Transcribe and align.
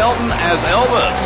Pelton 0.00 0.32
as 0.32 0.58
Elvis. 0.62 1.18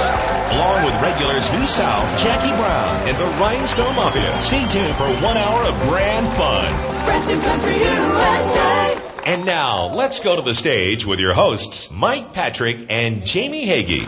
Along 0.57 0.85
with 0.85 1.01
regulars 1.01 1.49
New 1.53 1.65
South, 1.65 2.21
Jackie 2.21 2.51
Brown, 2.57 3.09
and 3.09 3.17
the 3.17 3.25
Rhinestone 3.41 3.95
Mafia. 3.95 4.43
Stay 4.43 4.67
tuned 4.67 4.97
for 4.97 5.07
one 5.25 5.37
hour 5.37 5.63
of 5.63 5.79
grand 5.89 6.27
fun. 6.33 6.75
Branson 7.05 7.41
Country 7.43 7.77
USA. 7.77 9.01
And 9.27 9.45
now, 9.45 9.93
let's 9.95 10.19
go 10.19 10.35
to 10.35 10.43
the 10.43 10.55
stage 10.55 11.07
with 11.07 11.21
your 11.21 11.35
hosts, 11.35 11.93
Mike 11.93 12.33
Patrick 12.33 12.85
and 12.91 13.25
Jamie 13.25 13.65
Hagee. 13.65 14.07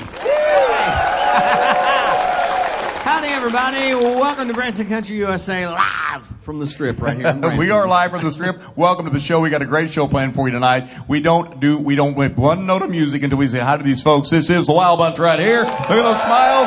Howdy, 3.04 3.35
everybody. 3.46 3.94
Welcome 3.94 4.48
to 4.48 4.54
Branson 4.54 4.88
Country 4.88 5.14
USA 5.18 5.68
live 5.68 6.26
from 6.40 6.58
the 6.58 6.66
strip 6.66 7.00
right 7.00 7.16
here. 7.16 7.56
we 7.56 7.70
are 7.70 7.86
live 7.86 8.10
from 8.10 8.24
the 8.24 8.32
strip. 8.32 8.76
Welcome 8.76 9.04
to 9.04 9.12
the 9.12 9.20
show. 9.20 9.40
We 9.40 9.50
got 9.50 9.62
a 9.62 9.66
great 9.66 9.88
show 9.88 10.08
planned 10.08 10.34
for 10.34 10.48
you 10.48 10.52
tonight. 10.52 10.90
We 11.06 11.20
don't 11.20 11.60
do, 11.60 11.78
we 11.78 11.94
don't 11.94 12.16
whip 12.16 12.36
one 12.36 12.66
note 12.66 12.82
of 12.82 12.90
music 12.90 13.22
until 13.22 13.38
we 13.38 13.46
say 13.46 13.60
hi 13.60 13.76
to 13.76 13.84
these 13.84 14.02
folks. 14.02 14.30
This 14.30 14.50
is 14.50 14.66
the 14.66 14.72
Wild 14.72 14.98
Bunch 14.98 15.20
right 15.20 15.38
here. 15.38 15.60
Look 15.60 15.70
at 15.70 15.88
those 15.88 16.20
smiles. 16.22 16.66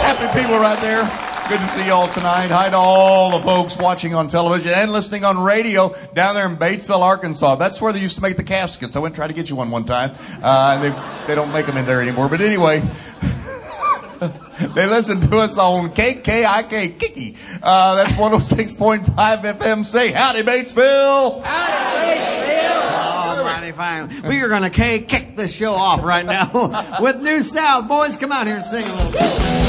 Happy 0.00 0.40
people 0.40 0.58
right 0.58 0.80
there. 0.80 1.02
Good 1.50 1.60
to 1.60 1.68
see 1.68 1.86
y'all 1.86 2.08
tonight. 2.08 2.50
Hi 2.50 2.70
to 2.70 2.76
all 2.76 3.38
the 3.38 3.44
folks 3.44 3.76
watching 3.76 4.14
on 4.14 4.28
television 4.28 4.72
and 4.72 4.90
listening 4.90 5.22
on 5.22 5.38
radio 5.38 5.94
down 6.14 6.34
there 6.34 6.46
in 6.46 6.56
Batesville, 6.56 7.02
Arkansas. 7.02 7.56
That's 7.56 7.78
where 7.78 7.92
they 7.92 8.00
used 8.00 8.16
to 8.16 8.22
make 8.22 8.38
the 8.38 8.42
caskets. 8.42 8.96
I 8.96 9.00
went 9.00 9.12
and 9.12 9.16
tried 9.16 9.28
to 9.28 9.34
get 9.34 9.50
you 9.50 9.56
one 9.56 9.70
one 9.70 9.84
time. 9.84 10.14
Uh, 10.42 10.80
they, 10.80 11.26
they 11.26 11.34
don't 11.34 11.52
make 11.52 11.66
them 11.66 11.76
in 11.76 11.84
there 11.84 12.00
anymore. 12.00 12.30
But 12.30 12.40
anyway, 12.40 12.82
they 14.74 14.86
listen 14.86 15.20
to 15.20 15.38
us 15.38 15.58
on 15.58 15.90
KKIK 15.90 16.98
Kiki. 16.98 17.36
Uh, 17.62 17.96
that's 17.96 18.14
106.5 18.14 19.04
FM. 19.14 19.84
Say 19.84 20.12
howdy, 20.12 20.42
Batesville. 20.42 21.42
Howdy 21.42 22.20
Batesville. 22.20 22.42
Alrighty, 23.44 23.74
fine. 23.74 24.28
We 24.28 24.40
are 24.42 24.48
going 24.48 24.62
to 24.62 24.70
K 24.70 25.00
kick 25.00 25.36
this 25.36 25.52
show 25.52 25.72
off 25.74 26.04
right 26.04 26.24
now 26.24 26.98
with 27.00 27.20
New 27.20 27.42
South. 27.42 27.88
Boys, 27.88 28.16
come 28.16 28.32
out 28.32 28.46
here 28.46 28.56
and 28.56 28.64
sing 28.64 28.84
a 28.84 28.94
little 28.94 29.12
bit. 29.12 29.61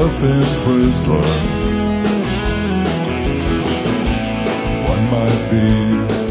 Up 0.00 0.22
in 0.22 0.42
prison. 0.62 1.22
One 4.86 5.04
might 5.10 5.50
be 5.50 6.27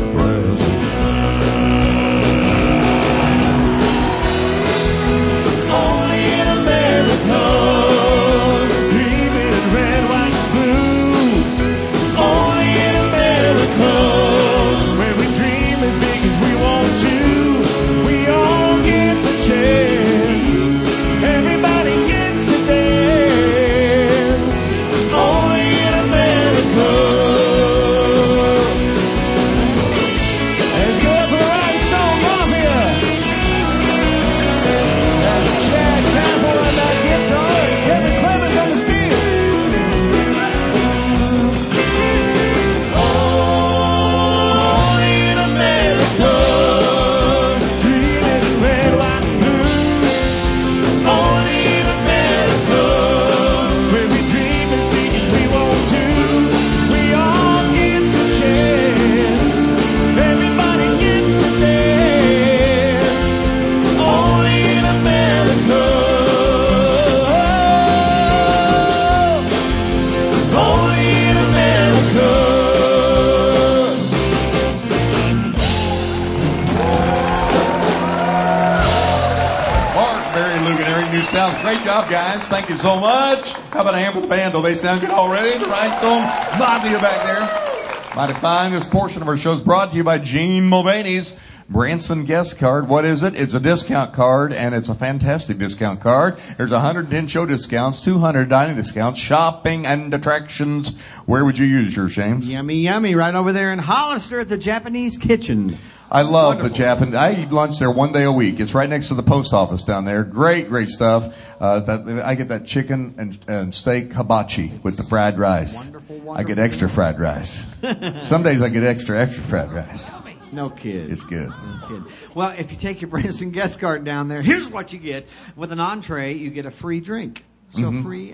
Great 81.67 81.84
job, 81.84 82.09
guys. 82.09 82.47
Thank 82.47 82.69
you 82.69 82.78
so 82.78 82.97
much. 82.97 83.52
How 83.52 83.81
about 83.81 83.93
a 83.93 83.97
hand 83.97 84.16
for 84.16 84.22
the 84.22 84.28
band? 84.28 84.53
Do 84.53 84.61
they 84.61 84.73
sound 84.73 85.02
good 85.02 85.09
already? 85.09 85.59
The 85.59 85.66
Rhinestone 85.66 86.22
Mafia 86.58 86.97
back 86.97 87.25
there. 87.25 88.16
Mighty 88.16 88.40
fine. 88.40 88.72
This 88.72 88.87
portion 88.87 89.22
of 89.22 89.28
our 89.28 89.35
show 89.35 89.52
is 89.52 89.59
brought 89.59 89.91
to 89.91 89.97
you 89.97 90.03
by 90.05 90.17
Gene 90.17 90.69
Mulvaney's 90.69 91.37
Branson 91.67 92.23
guest 92.23 92.58
card. 92.58 92.87
What 92.87 93.03
is 93.03 93.22
it? 93.22 93.35
It's 93.35 93.53
a 93.53 93.59
discount 93.59 94.14
card, 94.14 94.53
and 94.53 94.73
it's 94.73 94.87
a 94.87 94.96
fantastic 94.96 95.58
discount 95.58 95.99
card. 95.99 96.40
There's 96.58 96.72
110 96.72 97.28
show 97.28 97.46
discounts, 97.46 97.99
200 97.99 98.47
dining 98.47 98.78
discounts, 98.78 99.20
shopping 99.20 99.85
and 99.85 100.13
attractions. 100.13 100.97
Where 101.25 101.43
would 101.43 101.58
you 101.58 101.66
use 101.66 101.93
yours, 101.93 102.16
James? 102.16 102.49
Yummy, 102.49 102.75
yummy. 102.75 103.13
Right 103.13 103.35
over 103.35 103.52
there 103.52 103.73
in 103.73 103.79
Hollister 103.79 104.40
at 104.40 104.47
the 104.47 104.58
Japanese 104.58 105.17
Kitchen. 105.17 105.78
I 106.09 106.22
love 106.22 106.64
the 106.64 106.70
Japan. 106.70 107.14
I 107.16 107.42
eat 107.44 107.52
lunch 107.52 107.80
there 107.80 107.92
one 107.92 108.14
day 108.14 108.24
a 108.24 108.32
week. 108.32 108.59
It's 108.59 108.74
right 108.74 108.90
next 108.90 109.09
to 109.09 109.14
the 109.16 109.24
post 109.24 109.54
office 109.54 109.82
down 109.84 110.06
there. 110.06 110.24
Great, 110.24 110.70
great 110.70 110.88
stuff. 110.88 111.36
Uh, 111.59 111.80
that, 111.82 112.24
I 112.26 112.36
get 112.36 112.48
that 112.48 112.66
chicken 112.66 113.16
and, 113.18 113.38
and 113.48 113.76
steak 113.76 114.14
hibachi 114.14 114.80
with 114.84 114.96
the 114.96 115.04
fried 115.04 115.38
rice. 115.38 115.76
Wonderful, 115.76 116.32
I 116.32 116.44
get 116.44 116.59
extra 116.59 116.88
fried 116.88 117.20
rice. 117.20 117.66
Some 118.28 118.44
days 118.44 118.62
I 118.62 118.70
get 118.70 118.84
extra, 118.84 119.20
extra 119.20 119.44
fried 119.44 119.72
rice. 119.74 120.06
No 120.54 120.70
kid. 120.70 121.12
It's 121.12 121.24
good. 121.24 121.50
No 121.50 121.88
kid. 121.90 122.04
Well, 122.34 122.56
if 122.58 122.72
you 122.72 122.78
take 122.78 123.02
your 123.02 123.09
Branson 123.12 123.52
guest 123.52 123.80
card 123.82 124.06
down 124.06 124.30
there, 124.30 124.42
here's 124.42 124.70
what 124.70 124.94
you 124.94 125.00
get. 125.00 125.28
With 125.58 125.74
an 125.74 125.82
entree, 125.82 126.34
you 126.36 126.50
get 126.52 126.66
a 126.66 126.72
free 126.72 127.02
drink. 127.02 127.44
So 127.72 127.82
Mm-hmm. 127.82 128.04
free. 128.04 128.34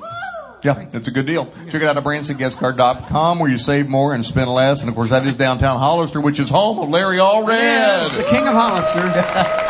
Yeah, 0.63 0.85
it's 0.93 1.07
a 1.07 1.11
good 1.11 1.25
deal. 1.25 1.51
Check 1.69 1.81
it 1.81 1.83
out 1.83 1.97
at 1.97 2.03
BransonGuestCard.com 2.03 3.39
where 3.39 3.51
you 3.51 3.57
save 3.57 3.87
more 3.89 4.13
and 4.13 4.23
spend 4.25 4.49
less. 4.49 4.79
And 4.81 4.89
of 4.89 4.95
course, 4.95 5.09
that 5.09 5.27
is 5.27 5.35
downtown 5.37 5.77
Hollister, 5.79 6.21
which 6.21 6.39
is 6.39 6.49
home 6.49 6.79
of 6.79 6.89
Larry 6.89 7.17
Allred. 7.17 7.49
Yes, 7.49 8.15
the 8.15 8.23
king 8.23 8.47
of 8.47 8.53
Hollister. 8.53 9.69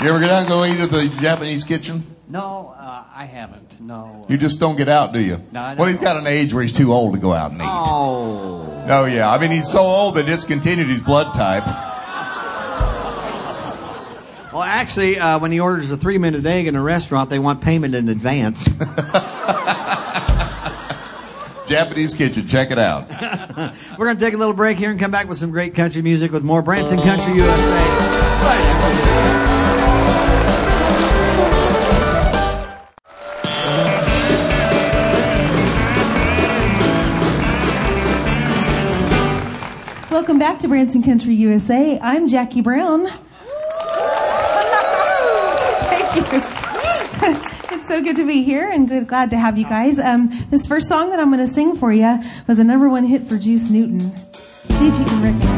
You 0.00 0.10
ever 0.10 0.20
get 0.20 0.30
out 0.30 0.38
and 0.38 0.48
go 0.48 0.64
eat 0.64 0.78
at 0.78 0.92
the 0.92 1.08
Japanese 1.20 1.64
kitchen? 1.64 2.06
No, 2.28 2.72
uh, 2.78 3.02
I 3.12 3.24
haven't. 3.24 3.80
No. 3.80 4.24
You 4.28 4.38
just 4.38 4.60
don't 4.60 4.76
get 4.76 4.88
out, 4.88 5.12
do 5.12 5.18
you? 5.18 5.42
No, 5.50 5.74
well, 5.76 5.88
he's 5.88 5.98
got 5.98 6.16
an 6.16 6.28
age 6.28 6.54
where 6.54 6.62
he's 6.62 6.72
too 6.72 6.92
old 6.92 7.14
to 7.14 7.20
go 7.20 7.32
out 7.32 7.50
and 7.50 7.60
eat. 7.60 7.66
Oh. 7.68 8.84
Oh 8.88 9.06
yeah, 9.06 9.28
I 9.28 9.38
mean 9.38 9.50
he's 9.50 9.68
so 9.68 9.80
old 9.80 10.14
they 10.14 10.22
discontinued 10.22 10.86
his 10.86 11.00
blood 11.00 11.34
type. 11.34 11.64
Well, 14.52 14.62
actually, 14.62 15.18
uh, 15.18 15.38
when 15.38 15.52
he 15.52 15.60
orders 15.60 15.90
a 15.90 15.96
three-minute 15.98 16.46
egg 16.46 16.68
in 16.68 16.74
a 16.74 16.80
restaurant, 16.80 17.28
they 17.28 17.38
want 17.38 17.60
payment 17.60 17.94
in 17.94 18.08
advance. 18.08 18.64
Japanese 21.68 22.14
kitchen, 22.14 22.46
check 22.46 22.70
it 22.70 22.78
out. 22.78 23.10
We're 23.98 24.06
going 24.06 24.16
to 24.16 24.24
take 24.24 24.32
a 24.32 24.38
little 24.38 24.54
break 24.54 24.78
here 24.78 24.90
and 24.90 24.98
come 24.98 25.10
back 25.10 25.28
with 25.28 25.36
some 25.36 25.50
great 25.50 25.74
country 25.74 26.00
music 26.00 26.32
with 26.32 26.44
more 26.44 26.62
Branson 26.62 26.98
Country 26.98 27.34
USA. 27.34 27.72
Right 28.40 28.58
after 28.58 28.96
this. 40.04 40.10
Welcome 40.10 40.38
back 40.38 40.58
to 40.60 40.68
Branson 40.68 41.02
Country 41.02 41.34
USA. 41.34 41.98
I'm 42.00 42.28
Jackie 42.28 42.62
Brown. 42.62 43.08
It's 47.70 47.86
so 47.86 48.02
good 48.02 48.16
to 48.16 48.26
be 48.26 48.42
here 48.42 48.68
and 48.68 48.88
good, 48.88 49.06
glad 49.06 49.30
to 49.30 49.38
have 49.38 49.58
you 49.58 49.64
guys. 49.64 49.98
Um, 49.98 50.30
this 50.50 50.66
first 50.66 50.88
song 50.88 51.10
that 51.10 51.20
I'm 51.20 51.30
going 51.30 51.46
to 51.46 51.52
sing 51.52 51.76
for 51.76 51.92
you 51.92 52.18
was 52.46 52.58
a 52.58 52.64
number 52.64 52.88
one 52.88 53.04
hit 53.04 53.28
for 53.28 53.38
Juice 53.38 53.70
Newton. 53.70 54.00
See 54.32 54.88
if 54.88 54.98
you 54.98 55.04
can 55.04 55.22
recognize 55.22 55.57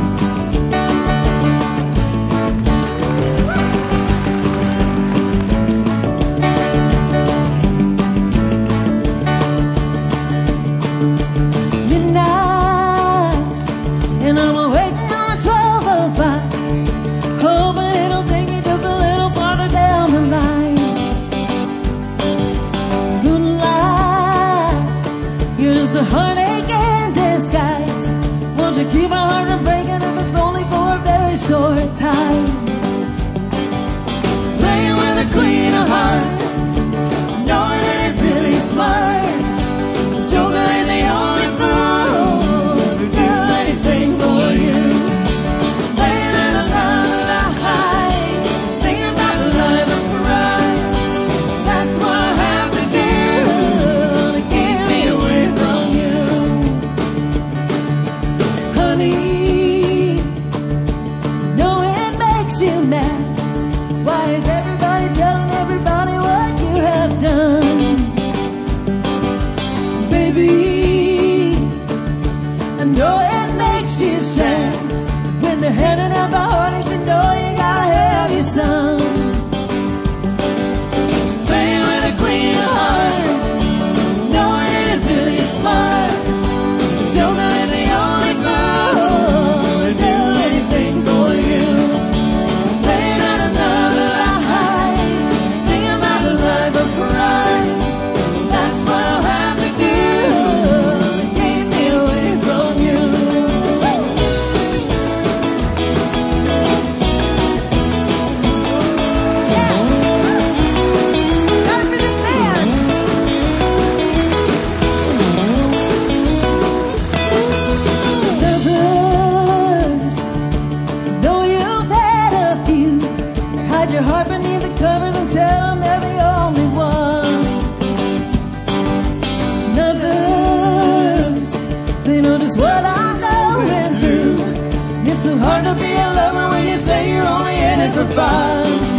hard 135.41 135.65
to 135.65 135.75
be 135.75 135.93
a 135.93 136.09
lover 136.19 136.49
when 136.51 136.69
you 136.69 136.79
say 136.79 137.11
you're 137.11 137.27
only 137.27 137.57
in 137.57 137.81
it 137.81 137.95
for 137.95 138.07
fun. 138.15 138.90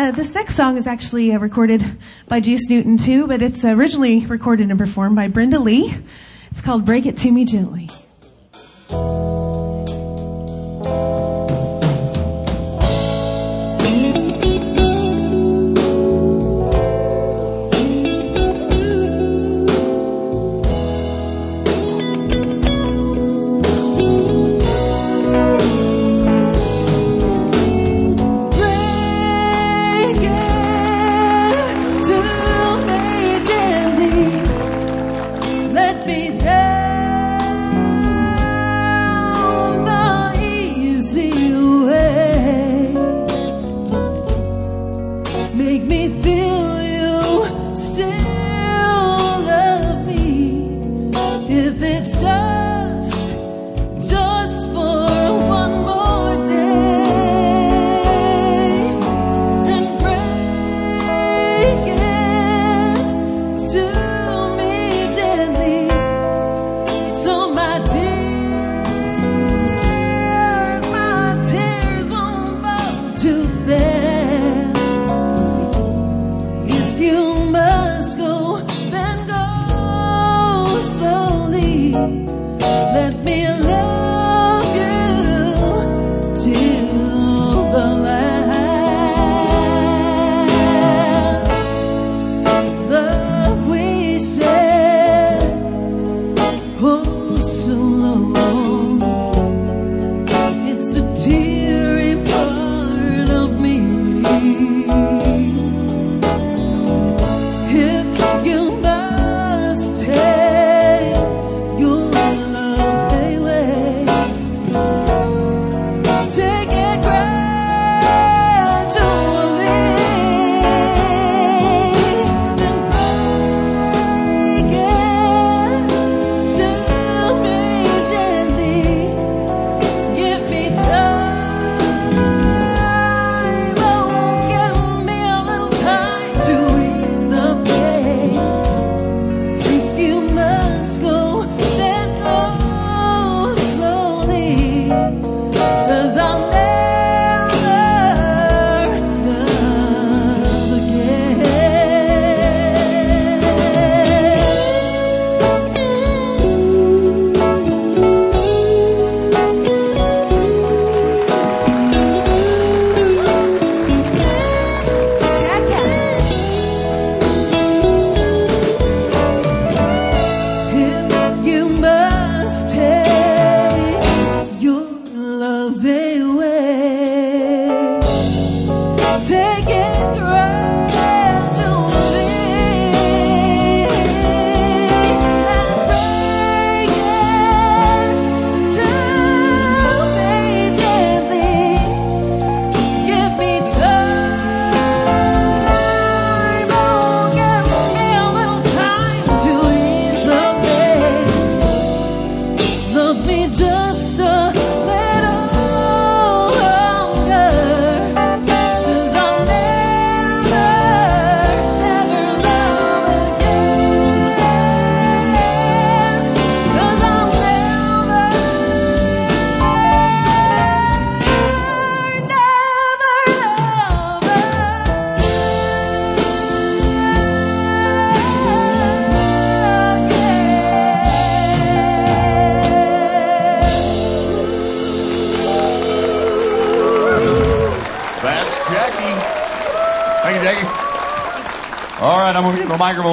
Uh, 0.00 0.10
this 0.12 0.34
next 0.34 0.54
song 0.54 0.78
is 0.78 0.86
actually 0.86 1.34
uh, 1.34 1.38
recorded 1.38 1.84
by 2.26 2.40
Juice 2.40 2.70
Newton 2.70 2.96
too, 2.96 3.26
but 3.26 3.42
it's 3.42 3.66
originally 3.66 4.24
recorded 4.24 4.70
and 4.70 4.78
performed 4.78 5.14
by 5.14 5.28
Brenda 5.28 5.58
Lee. 5.58 5.94
It's 6.50 6.62
called 6.62 6.86
"Break 6.86 7.04
It 7.04 7.18
to 7.18 7.30
Me 7.30 7.44
Gently." 7.44 7.89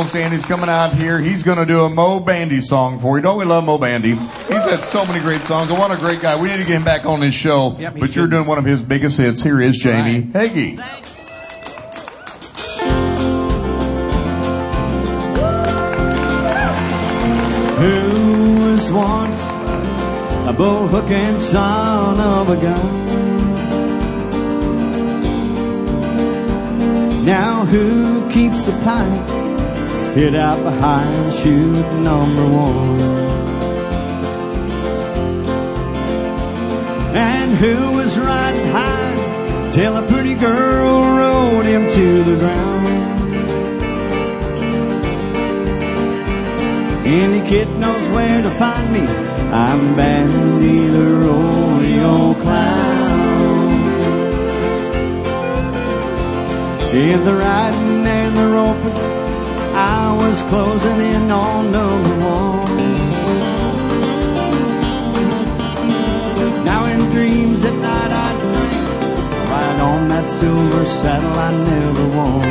To 0.07 0.13
get 0.13 0.29
the 0.29 0.29
microphone 0.29 0.31
stand. 0.31 0.33
He's 0.33 0.45
coming 0.45 0.69
out 0.69 0.93
here. 0.93 1.19
He's 1.19 1.43
going 1.43 1.57
to 1.57 1.65
do 1.65 1.83
a 1.83 1.89
Moe 1.89 2.19
Bandy 2.19 2.61
song 2.61 2.99
for 2.99 3.17
you. 3.17 3.23
Don't 3.23 3.37
we 3.37 3.45
love 3.45 3.65
Moe 3.65 3.77
Bandy? 3.77 4.15
He's 4.15 4.63
had 4.63 4.83
so 4.85 5.05
many 5.05 5.19
great 5.19 5.41
songs. 5.41 5.69
And 5.69 5.79
what 5.79 5.91
a 5.91 5.97
great 5.97 6.21
guy. 6.21 6.39
We 6.39 6.47
need 6.47 6.57
to 6.57 6.63
get 6.65 6.77
him 6.77 6.83
back 6.83 7.05
on 7.05 7.21
his 7.21 7.33
show. 7.33 7.75
Yep, 7.77 7.95
but 7.99 8.15
you're 8.15 8.25
good. 8.25 8.31
doing 8.31 8.47
one 8.47 8.57
of 8.57 8.65
his 8.65 8.81
biggest 8.83 9.17
hits. 9.17 9.41
Here 9.41 9.61
is 9.61 9.77
Jamie 9.77 10.21
Right. 10.31 10.49
Hagee. 10.49 10.77
Who 17.77 18.69
was 18.71 18.91
once 18.91 19.41
a 20.49 20.53
bullhook 20.57 21.09
and 21.11 21.39
son 21.39 22.19
of 22.19 22.49
a 22.49 22.55
gun? 22.61 23.05
Now 27.25 27.65
who 27.65 28.29
keeps 28.31 28.67
a 28.67 28.71
pipe 28.83 29.46
hid 30.17 30.33
out 30.33 30.63
behind 30.63 31.31
chute 31.31 31.93
number 32.01 32.43
one? 32.43 32.99
And 37.15 37.51
who 37.51 37.91
was 37.91 38.17
riding 38.17 38.67
high 38.71 39.69
till 39.71 39.95
a 39.95 40.01
pretty 40.07 40.33
girl 40.33 41.01
rode 41.01 41.67
him 41.67 41.87
to 41.87 42.23
the 42.23 42.35
ground? 42.35 42.87
Any 47.05 47.47
kid 47.47 47.67
knows 47.77 48.09
where 48.09 48.41
to 48.41 48.49
find 48.49 48.91
me. 48.91 49.05
I'm 49.53 49.95
Bandy 49.95 50.87
the 50.87 51.09
rodeo 51.25 52.33
clown. 52.41 53.69
In 56.91 57.23
the 57.23 57.35
riding 57.35 58.07
and 58.07 58.35
the 58.35 58.47
roping, 58.47 59.16
I 59.79 60.17
was 60.19 60.41
closing 60.41 60.99
in 61.13 61.29
on 61.29 61.71
number 61.71 62.15
one. 62.25 62.65
Now 66.65 66.85
in 66.85 66.99
dreams 67.11 67.63
at 67.63 67.75
night 67.75 68.11
I 68.11 68.29
dream, 68.41 68.85
ride 69.51 69.79
on 69.79 70.07
that 70.07 70.27
silver 70.27 70.83
saddle 70.83 71.37
I 71.47 71.51
never 71.73 72.07
won. 72.17 72.41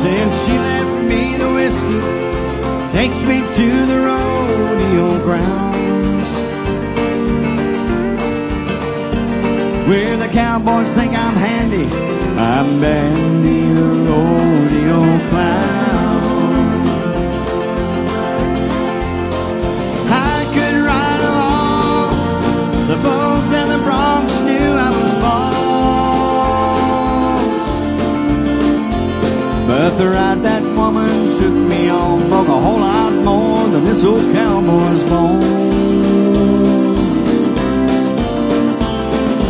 Since 0.00 0.34
she 0.46 0.58
left 0.58 1.04
me 1.10 1.36
the 1.36 1.52
whiskey, 1.52 2.00
takes 2.90 3.20
me 3.28 3.40
to 3.58 3.86
the 3.86 3.98
rodeo 4.00 5.22
grounds. 5.22 5.73
Where 9.88 10.16
the 10.16 10.28
cowboys 10.28 10.94
think 10.94 11.12
I'm 11.12 11.36
handy, 11.36 11.84
I'm 12.40 12.80
Bandy 12.80 13.68
the 13.74 13.82
rodeo 14.06 15.00
clown. 15.28 16.88
I 20.08 20.46
could 20.54 20.76
ride 20.88 21.20
along, 21.32 22.88
the 22.88 22.96
bulls 22.96 23.52
and 23.52 23.70
the 23.70 23.80
broncs 23.86 24.42
knew 24.46 24.72
I 24.72 24.90
was 25.00 25.14
born. 25.22 25.54
But 29.68 29.90
the 29.98 30.08
ride 30.08 30.40
that 30.48 30.62
woman 30.74 31.36
took 31.36 31.52
me 31.52 31.90
on, 31.90 32.28
broke 32.30 32.48
a 32.48 32.58
whole 32.58 32.80
lot 32.80 33.12
more 33.12 33.68
than 33.68 33.84
this 33.84 34.02
old 34.02 34.32
cowboy's 34.32 35.02
bone. 35.04 35.83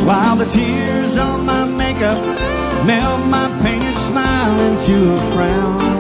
While 0.05 0.37
the 0.37 0.45
tears 0.45 1.17
on 1.17 1.47
my 1.47 1.65
makeup 1.65 2.21
melt 2.85 3.27
my 3.27 3.49
painted 3.63 3.97
smile 3.97 4.61
into 4.69 5.15
a 5.15 5.19
frown. 5.33 5.95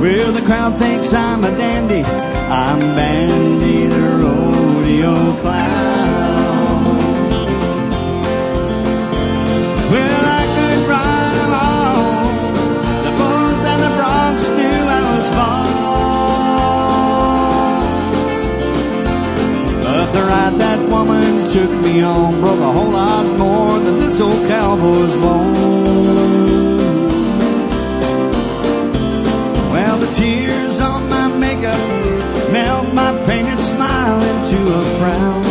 Well, 0.00 0.32
the 0.32 0.42
crowd 0.42 0.78
thinks 0.80 1.14
I'm 1.14 1.44
a 1.44 1.50
dandy. 1.56 2.02
I'm 2.02 2.80
Bandy 2.96 3.86
the 3.86 4.00
rodeo 4.20 5.40
clown. 5.42 6.19
Woman 20.90 21.48
took 21.48 21.70
me 21.82 22.02
on 22.02 22.40
broke 22.40 22.60
a 22.60 22.72
whole 22.72 22.90
lot 22.90 23.24
more 23.38 23.78
than 23.78 23.98
this 24.00 24.20
old 24.20 24.46
cowboy's 24.48 25.16
bone. 25.16 26.76
Well, 29.72 29.98
the 29.98 30.10
tears 30.12 30.80
on 30.80 31.08
my 31.08 31.28
makeup 31.36 31.80
melt 32.52 32.92
my 32.92 33.12
painted 33.26 33.60
smile 33.60 34.20
into 34.32 34.58
a 34.80 34.82
frown. 34.98 35.42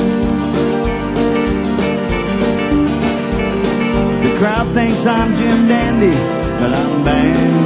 The 4.23 4.37
crowd 4.39 4.67
thinks 4.73 5.07
I'm 5.07 5.33
Jim 5.35 5.67
Dandy, 5.67 6.15
but 6.59 6.73
I'm 6.73 7.03
Bandy 7.03 7.58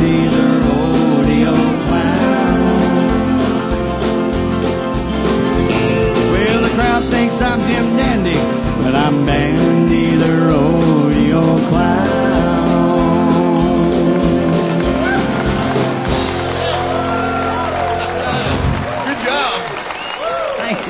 thinks 7.14 7.42
I'm 7.42 7.60
Jim 7.70 7.96
Dandy, 7.96 8.40
but 8.82 8.96
I'm 8.96 9.24
Bandy 9.24 10.16
the 10.16 10.32
rodeo 10.48 11.44
clown. 11.70 12.03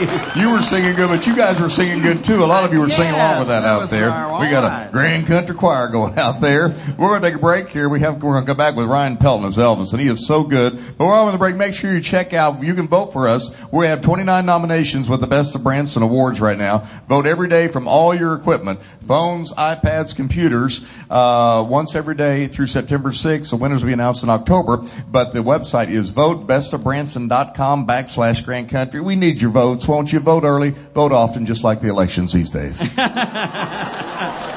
you. 0.35 0.53
Were 0.53 0.61
singing 0.61 0.93
good, 0.93 1.09
but 1.09 1.25
you 1.25 1.35
guys 1.35 1.59
were 1.59 1.69
singing 1.69 2.03
good 2.03 2.23
too. 2.23 2.43
A 2.43 2.45
lot 2.45 2.63
of 2.63 2.71
you 2.71 2.79
were 2.79 2.89
singing 2.89 3.15
along 3.15 3.39
with 3.39 3.47
that, 3.47 3.63
out 3.63 3.89
there. 3.89 4.09
we 4.39 4.49
got 4.49 4.63
a 4.63 4.91
grand 4.91 5.25
country 5.25 5.55
choir 5.55 5.87
going 5.87 6.17
out 6.19 6.41
there. 6.41 6.69
We're 6.97 7.07
going 7.07 7.21
to 7.21 7.27
take 7.27 7.37
a 7.37 7.41
break 7.41 7.69
here. 7.69 7.89
We 7.89 8.01
have 8.01 8.21
we're 8.21 8.33
going 8.33 8.43
to 8.43 8.47
come 8.47 8.57
back 8.57 8.75
with 8.75 8.85
Ryan 8.85 9.17
Pelton 9.17 9.47
as 9.47 9.57
Elvis, 9.57 9.91
and 9.93 10.01
he 10.01 10.07
is 10.07 10.27
so 10.27 10.43
good. 10.43 10.97
But 10.97 11.07
we're 11.07 11.13
on 11.13 11.31
the 11.31 11.37
break. 11.39 11.55
Make 11.55 11.73
sure 11.73 11.91
you 11.91 12.01
check 12.01 12.33
out. 12.33 12.61
You 12.61 12.75
can 12.75 12.87
vote 12.87 13.13
for 13.13 13.27
us. 13.27 13.55
We 13.71 13.87
have 13.87 14.01
29 14.01 14.45
nominations 14.45 15.09
with 15.09 15.21
the 15.21 15.27
Best 15.27 15.55
of 15.55 15.63
Branson 15.63 16.03
awards 16.03 16.39
right 16.39 16.57
now. 16.57 16.87
Vote 17.07 17.25
every 17.25 17.49
day 17.49 17.67
from 17.67 17.87
all 17.87 18.13
your 18.13 18.35
equipment, 18.35 18.79
phones, 19.07 19.51
iPads, 19.53 20.15
computers. 20.15 20.85
Uh, 21.09 21.65
once 21.67 21.95
every 21.95 22.15
day 22.15 22.47
through 22.47 22.67
September 22.67 23.09
6th. 23.09 23.49
The 23.49 23.55
winners 23.55 23.83
will 23.83 23.87
be 23.87 23.93
announced 23.93 24.23
in 24.23 24.29
October. 24.29 24.77
But 25.09 25.33
the 25.33 25.39
website 25.39 25.89
is 25.89 26.11
votebestofbranson.com 26.11 27.87
backslash 27.87 28.43
Grand 28.45 28.69
Country. 28.69 29.01
We 29.01 29.15
need 29.15 29.41
your 29.41 29.51
votes. 29.51 29.87
Won't 29.93 30.11
you 30.11 30.19
vote 30.19 30.43
early? 30.43 30.71
Vote 30.95 31.11
often, 31.11 31.45
just 31.45 31.63
like 31.63 31.79
the 31.79 31.87
elections 31.87 32.33
these 32.33 32.49
days. 32.49 32.79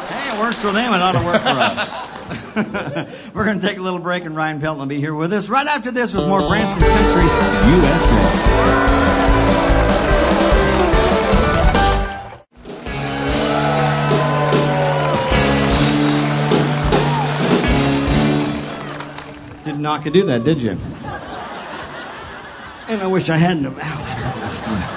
Hey, 0.07 0.35
it 0.35 0.41
works 0.41 0.63
for 0.63 0.73
them. 0.73 0.95
It 0.95 1.03
ought 1.03 1.13
to 1.13 1.23
work 1.27 1.43
for 1.43 1.49
us. 1.51 1.89
We're 3.35 3.45
going 3.45 3.61
to 3.61 3.67
take 3.67 3.77
a 3.77 3.83
little 3.83 3.99
break, 3.99 4.25
and 4.25 4.35
Ryan 4.35 4.61
Pelton 4.61 4.79
will 4.79 4.87
be 4.87 4.99
here 4.99 5.15
with 5.15 5.33
us 5.35 5.51
right 5.51 5.67
after 5.67 5.91
this 5.91 6.15
with 6.15 6.27
more 6.27 6.41
Branson 6.41 6.81
Country 6.81 7.25
USA. 7.75 8.23
Didn't 19.65 19.83
know 19.83 19.93
I 19.93 20.09
do 20.09 20.23
that, 20.25 20.45
did 20.45 20.63
you? 20.63 20.79
And 22.89 23.03
I 23.03 23.07
wish 23.07 23.29
I 23.29 23.37
hadn't. 23.37 24.96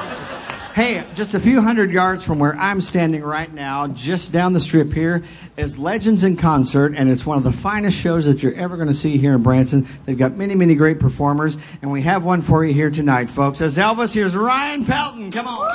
Hey, 0.80 1.04
just 1.13 1.34
a 1.34 1.42
few 1.42 1.60
hundred 1.62 1.92
yards 1.92 2.24
from 2.24 2.39
where 2.39 2.56
I'm 2.56 2.80
standing 2.80 3.22
right 3.22 3.54
now, 3.54 3.88
just 3.88 4.32
down 4.32 4.54
the 4.54 4.62
strip 4.62 4.94
here, 4.94 5.24
is 5.58 5.78
Legends 5.78 6.24
in 6.24 6.38
Concert, 6.38 6.94
and 6.96 7.10
it's 7.10 7.26
one 7.26 7.38
of 7.38 7.44
the 7.44 7.52
finest 7.52 8.00
shows 8.00 8.24
that 8.28 8.42
you're 8.42 8.54
ever 8.54 8.78
going 8.78 8.88
to 8.88 8.94
see 8.94 9.18
here 9.18 9.36
in 9.36 9.44
Branson. 9.44 9.86
They've 10.06 10.18
got 10.18 10.38
many, 10.38 10.56
many 10.56 10.76
great 10.76 11.02
performers, 11.02 11.58
and 11.82 11.92
we 11.92 12.04
have 12.04 12.24
one 12.24 12.42
for 12.42 12.63
you 12.63 12.74
here 12.74 12.89
tonight, 12.89 13.30
folks. 13.30 13.60
As 13.60 13.78
Elvis, 13.78 14.13
here's 14.13 14.38
Ryan 14.38 14.86
Pelton. 14.86 15.32
Come 15.32 15.48
on. 15.48 15.70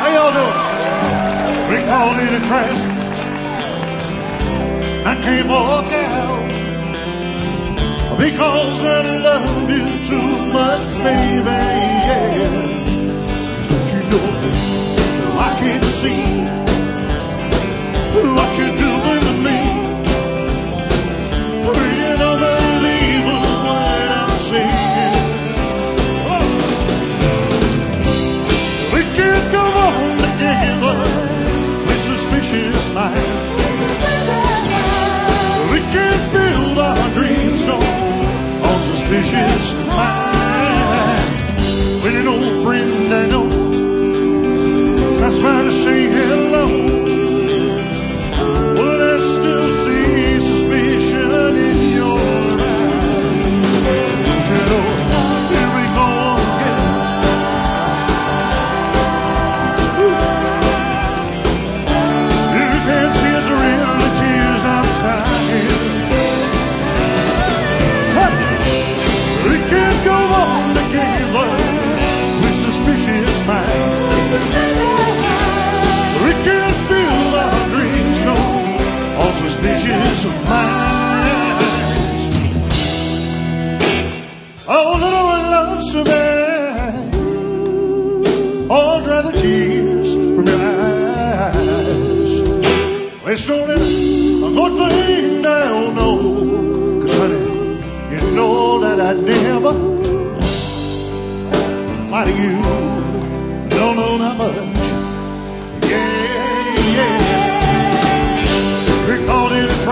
How 0.00 0.08
y'all 0.12 0.32
doing? 0.32 0.50
We 1.70 1.86
called 1.86 2.16
it 2.16 2.42
a 2.42 2.44
trap. 2.48 2.74
I 5.06 5.14
can't 5.22 5.48
out 5.48 6.45
because 8.18 8.82
I 8.84 9.02
love 9.28 9.70
you 9.70 9.84
too 10.06 10.46
much, 10.52 10.84
baby. 11.04 11.58
Yeah. 12.08 12.56
Don't 13.70 13.92
you 13.92 14.02
know 14.10 15.38
I 15.38 15.56
can't 15.60 15.84
see 15.84 16.24
what 18.36 18.58
you're 18.58 18.76
doing 18.76 19.25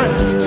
caught 0.05 0.44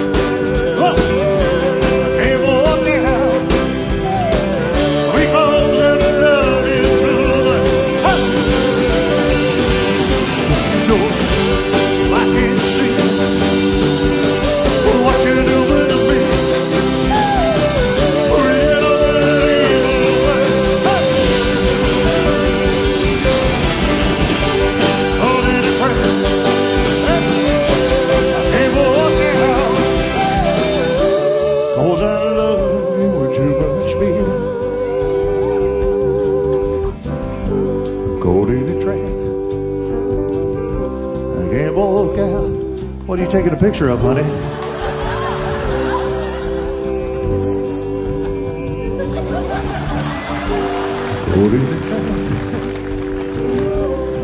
picture 43.77 43.95
honey. 43.99 44.23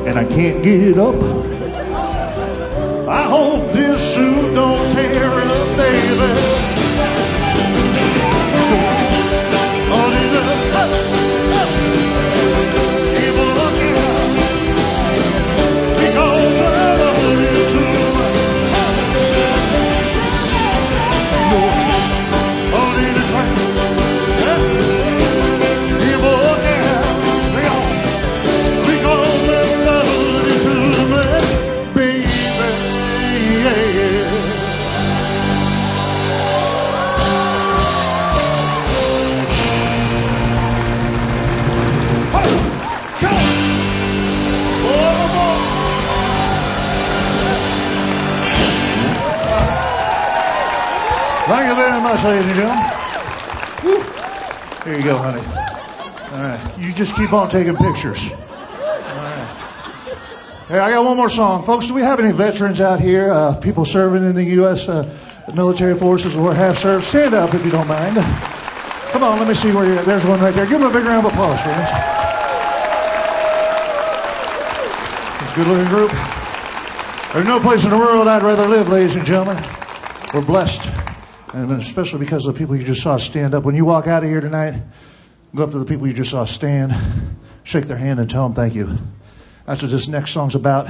And 0.07 0.17
I 0.17 0.25
can't 0.25 0.63
get 0.63 0.81
it 0.81 0.97
up. 0.97 1.52
Ladies 52.23 52.45
and 52.47 52.55
gentlemen. 52.55 53.03
Here 54.86 54.97
you 54.97 55.03
go, 55.03 55.17
honey. 55.17 55.41
All 55.41 56.41
right. 56.41 56.77
You 56.77 56.93
just 56.93 57.15
keep 57.15 57.33
on 57.33 57.49
taking 57.49 57.75
pictures. 57.75 58.31
All 58.31 58.38
right. 58.38 59.47
Hey, 60.67 60.79
I 60.79 60.91
got 60.91 61.03
one 61.03 61.17
more 61.17 61.29
song. 61.29 61.63
Folks, 61.63 61.88
do 61.88 61.93
we 61.93 62.01
have 62.01 62.19
any 62.19 62.31
veterans 62.31 62.79
out 62.79 62.99
here? 62.99 63.31
Uh, 63.31 63.55
people 63.55 63.86
serving 63.86 64.23
in 64.23 64.36
the 64.36 64.43
U.S. 64.55 64.88
Uh, 64.88 65.09
military 65.53 65.95
forces 65.95 66.36
or 66.36 66.53
have 66.53 66.77
served? 66.77 67.03
Stand 67.03 67.33
up 67.33 67.53
if 67.53 67.65
you 67.65 67.71
don't 67.71 67.88
mind. 67.88 68.15
Come 69.12 69.23
on, 69.23 69.39
let 69.39 69.47
me 69.47 69.53
see 69.53 69.71
where 69.73 69.86
you're 69.86 69.99
at. 69.99 70.05
There's 70.05 70.25
one 70.25 70.39
right 70.39 70.53
there. 70.53 70.65
Give 70.65 70.79
them 70.79 70.89
a 70.89 70.93
big 70.93 71.05
round 71.05 71.25
of 71.25 71.33
applause, 71.33 71.62
friends. 71.62 71.89
Good 75.55 75.67
looking 75.67 75.89
group. 75.89 76.12
There's 77.33 77.45
no 77.45 77.59
place 77.59 77.83
in 77.83 77.89
the 77.89 77.97
world 77.97 78.27
I'd 78.27 78.43
rather 78.43 78.67
live, 78.67 78.88
ladies 78.88 79.15
and 79.15 79.25
gentlemen. 79.25 79.63
We're 80.33 80.41
blessed. 80.41 81.02
And 81.53 81.71
especially 81.73 82.19
because 82.19 82.47
of 82.47 82.53
the 82.53 82.59
people 82.59 82.75
you 82.75 82.83
just 82.83 83.01
saw 83.01 83.17
stand 83.17 83.53
up. 83.53 83.63
When 83.63 83.75
you 83.75 83.85
walk 83.85 84.07
out 84.07 84.23
of 84.23 84.29
here 84.29 84.41
tonight, 84.41 84.81
go 85.55 85.63
up 85.63 85.71
to 85.71 85.79
the 85.79 85.85
people 85.85 86.07
you 86.07 86.13
just 86.13 86.31
saw 86.31 86.45
stand, 86.45 86.93
shake 87.63 87.85
their 87.85 87.97
hand, 87.97 88.19
and 88.19 88.27
tell 88.27 88.43
them 88.43 88.55
thank 88.55 88.73
you. 88.73 88.97
That's 89.65 89.83
what 89.83 89.91
this 89.91 90.07
next 90.07 90.31
song's 90.31 90.55
about. 90.55 90.89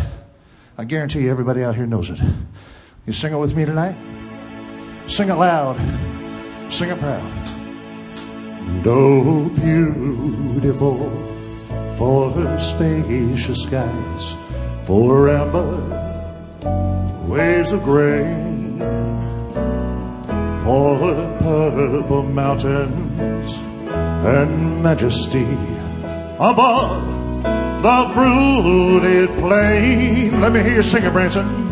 I 0.78 0.86
guarantee 0.86 1.24
you 1.24 1.32
everybody 1.32 1.64
out 1.64 1.76
here 1.76 1.86
knows 1.86 2.10
it. 2.10 2.20
You 3.06 3.12
sing 3.12 3.34
it 3.34 3.38
with 3.38 3.56
me 3.56 3.66
tonight? 3.66 3.96
Sing 5.08 5.30
it 5.30 5.36
loud. 5.36 5.76
Sing 6.72 6.90
it 6.90 6.98
proud. 6.98 7.50
And 8.66 8.88
oh, 8.88 9.50
beautiful 9.50 10.98
for 11.98 12.32
her 12.32 12.60
spacious 12.60 13.64
skies, 13.64 14.36
for 14.86 15.30
amber 15.30 16.00
waves 17.28 17.72
of 17.74 17.84
grain 17.84 18.53
for 20.64 20.98
the 20.98 21.38
purple 21.40 22.24
mountains 22.24 23.54
and 23.92 24.82
majesty 24.82 25.44
above 26.40 27.04
the 27.84 28.10
fruited 28.14 29.38
plain. 29.40 30.40
Let 30.40 30.54
me 30.54 30.62
hear 30.62 30.76
you 30.76 30.84
sing 30.84 31.04
it, 31.04 31.12
Branson. 31.12 31.63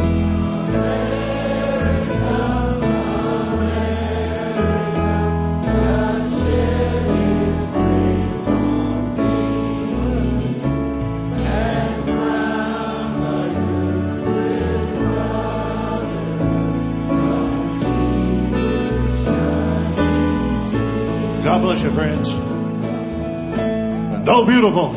Bless 21.72 21.84
you, 21.84 21.92
friends. 21.92 22.30
And 22.30 24.28
oh, 24.28 24.44
beautiful. 24.46 24.92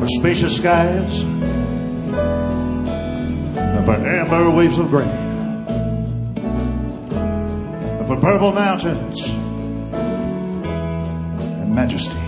For 0.00 0.08
spacious 0.08 0.56
skies. 0.56 1.20
And 3.60 3.86
for 3.86 3.92
amber 3.92 4.50
waves 4.50 4.78
of 4.78 4.90
grain. 4.90 5.08
And 7.86 8.08
for 8.08 8.16
purple 8.16 8.50
mountains. 8.50 9.28
And 11.60 11.72
majesty. 11.72 12.18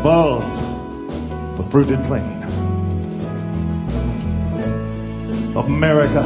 Above 0.00 0.44
the 1.58 1.62
fruited 1.64 2.02
plain. 2.04 2.42
America, 5.54 6.24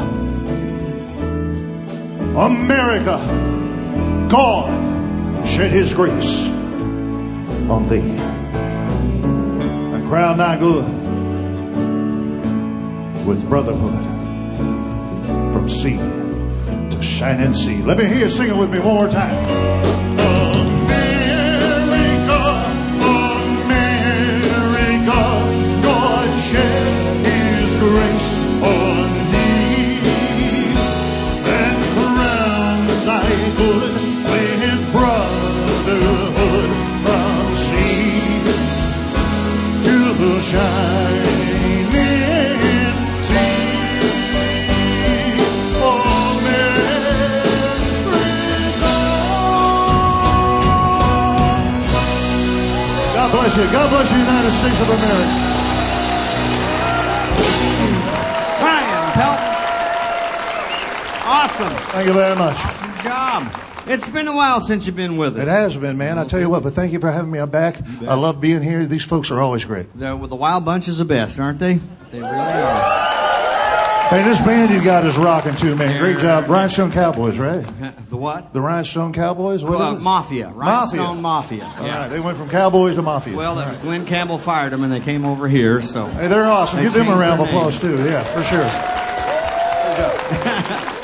America, 2.36 3.18
God 4.30 4.70
shed 5.44 5.72
his 5.72 5.92
grace 5.92 6.46
on 7.68 7.88
thee 7.88 7.98
and 7.98 10.08
crown 10.08 10.38
thy 10.38 10.56
good 10.56 10.84
with 13.26 13.48
brotherhood 13.48 14.04
from 15.52 15.68
sea 15.68 15.96
to 15.96 17.02
shining 17.02 17.54
sea. 17.54 17.82
Let 17.82 17.98
me 17.98 18.04
hear 18.04 18.18
you 18.18 18.28
sing 18.28 18.50
it 18.50 18.56
with 18.56 18.70
me 18.70 18.78
one 18.78 18.94
more 18.94 19.08
time. 19.08 20.39
God 53.72 53.88
bless 53.90 54.10
you. 54.10 54.10
God 54.10 54.10
bless 54.10 54.10
the 54.10 54.18
United 54.18 54.50
States 54.50 54.80
of 54.80 54.88
America. 54.90 55.34
Ryan 58.62 59.12
Pelton. 59.12 59.50
Awesome. 61.24 61.74
Thank 61.92 62.06
you 62.06 62.12
very 62.12 62.36
much. 62.36 62.56
Good 62.56 63.04
job. 63.04 63.52
It's 63.86 64.08
been 64.08 64.28
a 64.28 64.34
while 64.34 64.60
since 64.60 64.86
you've 64.86 64.96
been 64.96 65.16
with 65.16 65.36
us. 65.36 65.42
It 65.42 65.48
has 65.48 65.76
been, 65.76 65.96
man. 65.96 66.18
I 66.18 66.24
tell 66.24 66.40
you 66.40 66.48
what, 66.50 66.62
but 66.62 66.74
thank 66.74 66.92
you 66.92 67.00
for 67.00 67.10
having 67.10 67.30
me 67.30 67.38
I'm 67.38 67.50
back. 67.50 67.80
I 68.06 68.14
love 68.14 68.40
being 68.40 68.62
here. 68.62 68.86
These 68.86 69.04
folks 69.04 69.30
are 69.30 69.40
always 69.40 69.64
great. 69.64 69.96
The, 69.98 70.16
the 70.26 70.36
Wild 70.36 70.64
Bunch 70.64 70.88
is 70.88 70.98
the 70.98 71.04
best, 71.04 71.38
aren't 71.38 71.58
they? 71.58 71.80
They 72.10 72.18
really 72.18 72.26
are. 72.28 73.09
Hey, 74.10 74.24
this 74.24 74.40
band 74.40 74.72
you 74.72 74.82
got 74.82 75.06
is 75.06 75.16
rocking 75.16 75.54
too, 75.54 75.76
man. 75.76 76.00
Great 76.00 76.18
job. 76.18 76.48
Rhinestone 76.50 76.90
Cowboys, 76.90 77.38
right? 77.38 77.64
The 78.10 78.16
what? 78.16 78.52
The 78.52 78.60
Rhinestone 78.60 79.12
Cowboys? 79.12 79.62
What 79.62 79.80
is 79.80 79.98
it? 79.98 80.00
Mafia. 80.02 80.48
Rhinestone 80.48 81.22
Mafia. 81.22 81.72
All 81.78 81.86
Yeah. 81.86 81.98
right, 81.98 82.08
they 82.08 82.18
went 82.18 82.36
from 82.36 82.48
Cowboys 82.50 82.96
to 82.96 83.02
Mafia. 83.02 83.36
Well, 83.36 83.56
uh, 83.56 83.72
Glen 83.76 84.04
Campbell 84.04 84.36
fired 84.38 84.72
them 84.72 84.82
and 84.82 84.92
they 84.92 84.98
came 84.98 85.24
over 85.24 85.46
here, 85.46 85.80
so. 85.80 86.06
hey, 86.06 86.26
they're 86.26 86.44
awesome. 86.44 86.78
They 86.78 86.86
Give 86.86 86.94
them 86.94 87.02
a 87.06 87.10
changed 87.10 87.20
round 87.20 87.40
of 87.40 87.46
name. 87.46 87.56
applause, 87.56 87.80
too. 87.80 87.96
Yeah, 88.04 88.24
for 88.24 88.42
sure. 88.42 88.66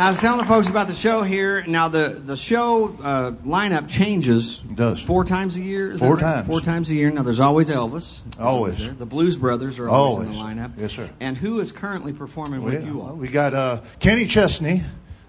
I 0.00 0.08
was 0.08 0.18
telling 0.18 0.40
the 0.40 0.46
folks 0.46 0.66
about 0.70 0.88
the 0.88 0.94
show 0.94 1.22
here. 1.22 1.62
Now, 1.66 1.88
the, 1.88 2.08
the 2.24 2.34
show 2.34 2.96
uh, 3.02 3.32
lineup 3.44 3.86
changes. 3.86 4.62
It 4.64 4.74
does. 4.74 4.98
Four 5.02 5.26
times 5.26 5.56
a 5.56 5.60
year? 5.60 5.90
Is 5.90 6.00
Four 6.00 6.14
right? 6.14 6.22
times. 6.22 6.46
Four 6.46 6.62
times 6.62 6.90
a 6.90 6.94
year. 6.94 7.10
Now, 7.10 7.22
there's 7.22 7.38
always 7.38 7.68
Elvis. 7.68 8.22
Always. 8.38 8.78
there. 8.78 8.94
The 8.94 9.04
Blues 9.04 9.36
Brothers 9.36 9.78
are 9.78 9.90
always, 9.90 10.28
in 10.28 10.32
the 10.32 10.38
lineup. 10.38 10.72
Yes, 10.78 10.94
sir. 10.94 11.10
And 11.20 11.36
who 11.36 11.60
is 11.60 11.70
currently 11.70 12.14
performing 12.14 12.62
Well, 12.62 12.72
with 12.72 12.82
yeah, 12.82 12.90
you 12.90 13.02
all? 13.02 13.12
we 13.12 13.28
got 13.28 13.52
uh, 13.52 13.82
Kenny 13.98 14.24
Chesney. 14.24 14.84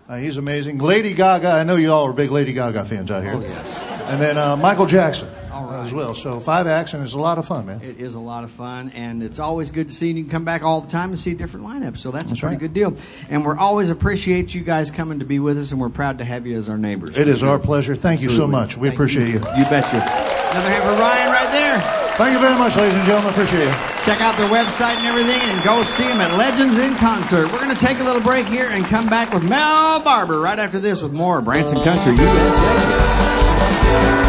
Uh, 0.07 0.15
he's 0.15 0.37
amazing. 0.37 0.77
Lady 0.77 1.13
Gaga. 1.13 1.49
I 1.49 1.63
know 1.63 1.75
you 1.75 1.91
all 1.91 2.05
are 2.07 2.13
big 2.13 2.31
Lady 2.31 2.53
Gaga 2.53 2.85
fans 2.85 3.11
out 3.11 3.23
here. 3.23 3.33
Oh, 3.33 3.41
yes. 3.41 3.77
And 4.03 4.21
then 4.21 4.37
uh, 4.37 4.55
Michael 4.55 4.85
Jackson. 4.85 5.27
Right. 5.67 5.83
as 5.83 5.93
well. 5.93 6.15
So 6.15 6.39
five 6.39 6.67
acts, 6.67 6.93
and 6.93 7.03
it's 7.03 7.13
a 7.13 7.19
lot 7.19 7.37
of 7.37 7.45
fun, 7.45 7.65
man. 7.65 7.81
It 7.81 7.99
is 7.99 8.15
a 8.15 8.19
lot 8.19 8.43
of 8.43 8.51
fun, 8.51 8.91
and 8.95 9.23
it's 9.23 9.39
always 9.39 9.69
good 9.69 9.89
to 9.89 9.93
see 9.93 10.09
you. 10.09 10.15
You 10.15 10.23
can 10.23 10.31
come 10.31 10.45
back 10.45 10.63
all 10.63 10.81
the 10.81 10.89
time 10.89 11.09
and 11.09 11.19
see 11.19 11.33
different 11.33 11.65
lineups, 11.65 11.97
so 11.97 12.11
that's, 12.11 12.31
a 12.31 12.35
pretty 12.35 12.47
right. 12.47 12.59
good 12.59 12.73
deal. 12.73 12.95
And 13.29 13.45
we're 13.45 13.57
always 13.57 13.89
appreciate 13.89 14.53
you 14.53 14.61
guys 14.61 14.91
coming 14.91 15.19
to 15.19 15.25
be 15.25 15.39
with 15.39 15.57
us, 15.57 15.71
and 15.71 15.79
we're 15.79 15.89
proud 15.89 16.17
to 16.19 16.25
have 16.25 16.45
you 16.45 16.57
as 16.57 16.69
our 16.69 16.77
neighbors. 16.77 17.17
It 17.17 17.27
is 17.27 17.43
our 17.43 17.59
pleasure. 17.59 17.95
Thank 17.95 18.21
you 18.21 18.29
so 18.29 18.47
much. 18.47 18.77
We 18.77 18.87
Thank 18.87 18.95
appreciate 18.95 19.27
you. 19.27 19.33
You 19.33 19.65
betcha. 19.65 19.97
Another 19.97 20.69
hand 20.69 20.83
for 20.83 21.01
Ryan 21.01 21.31
right 21.31 21.51
there. 21.51 21.97
Thank 22.17 22.33
you 22.33 22.39
very 22.39 22.57
much, 22.57 22.75
ladies 22.75 22.93
and 22.93 23.05
gentlemen. 23.05 23.31
Appreciate 23.31 23.63
you. 23.63 23.71
Check 24.03 24.21
out 24.21 24.37
their 24.37 24.49
website 24.49 24.95
and 24.95 25.07
everything, 25.07 25.39
and 25.41 25.63
go 25.63 25.83
see 25.83 26.03
them 26.03 26.21
at 26.21 26.37
Legends 26.37 26.77
in 26.77 26.93
Concert. 26.95 27.51
We're 27.51 27.59
going 27.59 27.75
to 27.75 27.85
take 27.85 27.99
a 27.99 28.03
little 28.03 28.21
break 28.21 28.45
here 28.47 28.67
and 28.67 28.83
come 28.85 29.07
back 29.07 29.33
with 29.33 29.47
Mel 29.49 29.99
Barber 30.01 30.39
right 30.39 30.59
after 30.59 30.79
this 30.79 31.01
with 31.01 31.13
more 31.13 31.41
Branson 31.41 31.79
Country 31.81 32.15
USA. 32.15 34.20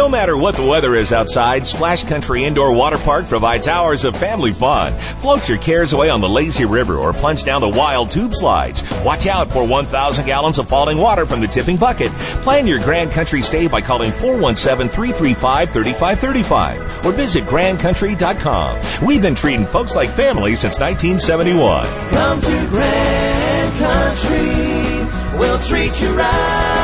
No 0.00 0.08
matter 0.08 0.34
what 0.34 0.56
the 0.56 0.64
weather 0.64 0.94
is 0.94 1.12
outside, 1.12 1.66
Splash 1.66 2.04
Country 2.04 2.44
Indoor 2.44 2.72
Water 2.72 2.96
Park 2.96 3.28
provides 3.28 3.68
hours 3.68 4.06
of 4.06 4.16
family 4.16 4.54
fun. 4.54 4.98
Float 5.20 5.46
your 5.46 5.58
cares 5.58 5.92
away 5.92 6.08
on 6.08 6.22
the 6.22 6.28
lazy 6.28 6.64
river 6.64 6.96
or 6.96 7.12
plunge 7.12 7.44
down 7.44 7.60
the 7.60 7.68
wild 7.68 8.10
tube 8.10 8.34
slides. 8.34 8.82
Watch 9.04 9.26
out 9.26 9.52
for 9.52 9.62
1,000 9.62 10.24
gallons 10.24 10.58
of 10.58 10.66
falling 10.66 10.96
water 10.96 11.26
from 11.26 11.42
the 11.42 11.46
tipping 11.46 11.76
bucket. 11.76 12.10
Plan 12.40 12.66
your 12.66 12.78
Grand 12.78 13.12
Country 13.12 13.42
stay 13.42 13.68
by 13.68 13.82
calling 13.82 14.10
417-335-3535 14.12 17.04
or 17.04 17.12
visit 17.12 17.44
grandcountry.com. 17.44 19.06
We've 19.06 19.20
been 19.20 19.34
treating 19.34 19.66
folks 19.66 19.96
like 19.96 20.14
family 20.14 20.56
since 20.56 20.78
1971. 20.78 21.84
Come 22.08 22.40
to 22.40 22.66
Grand 22.70 23.78
Country, 23.78 25.04
we'll 25.38 25.58
treat 25.58 26.00
you 26.00 26.08
right. 26.16 26.79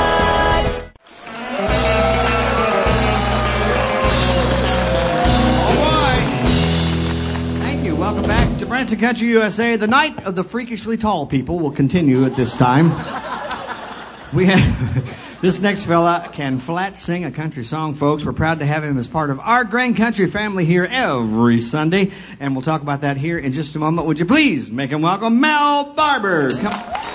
To 8.84 8.96
Country 8.96 9.28
USA. 9.28 9.76
The 9.76 9.86
night 9.86 10.22
of 10.26 10.36
the 10.36 10.44
freakishly 10.44 10.98
tall 10.98 11.26
people 11.26 11.58
will 11.58 11.70
continue 11.70 12.26
at 12.26 12.36
this 12.36 12.54
time. 12.54 12.90
We 14.34 14.44
have 14.46 15.40
this 15.40 15.62
next 15.62 15.84
fella 15.84 16.28
can 16.34 16.58
flat 16.58 16.94
sing 16.94 17.24
a 17.24 17.30
country 17.30 17.64
song, 17.64 17.94
folks. 17.94 18.22
We're 18.22 18.34
proud 18.34 18.58
to 18.58 18.66
have 18.66 18.84
him 18.84 18.98
as 18.98 19.06
part 19.06 19.30
of 19.30 19.40
our 19.40 19.64
Grand 19.64 19.96
Country 19.96 20.26
family 20.26 20.66
here 20.66 20.86
every 20.90 21.62
Sunday, 21.62 22.12
and 22.38 22.54
we'll 22.54 22.62
talk 22.62 22.82
about 22.82 23.00
that 23.00 23.16
here 23.16 23.38
in 23.38 23.54
just 23.54 23.74
a 23.76 23.78
moment. 23.78 24.06
Would 24.08 24.20
you 24.20 24.26
please 24.26 24.70
make 24.70 24.90
him 24.90 25.00
welcome 25.00 25.40
Mel 25.40 25.94
Barber? 25.94 26.50
Come. 26.50 27.05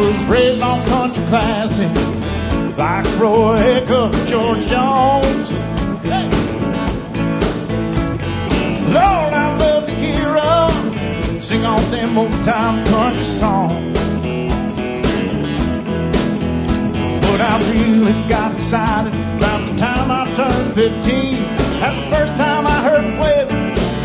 Was 0.00 0.24
raised 0.24 0.62
on 0.62 0.82
country 0.86 1.22
classic, 1.26 1.94
like 2.78 3.04
Roy 3.20 3.58
Acuff, 3.76 4.14
George 4.26 4.66
Jones. 4.66 5.48
Hey. 6.02 6.26
Lord, 8.96 9.34
I 9.34 9.58
love 9.58 9.84
to 9.84 9.94
hear 9.94 10.38
'em 10.38 11.42
sing 11.42 11.66
all 11.66 11.82
them 11.92 12.16
old 12.16 12.32
time 12.42 12.82
country 12.86 13.24
songs. 13.24 13.98
But 17.20 17.40
I 17.52 17.54
really 17.70 18.16
got 18.26 18.54
excited 18.54 19.12
about 19.36 19.60
the 19.68 19.76
time 19.76 20.10
I 20.10 20.32
turned 20.34 20.72
15. 20.72 21.44
That's 21.78 21.96
the 22.00 22.16
first 22.16 22.34
time 22.38 22.66
I 22.66 22.78
heard 22.88 23.04
them 23.04 23.28
it. 23.40 23.48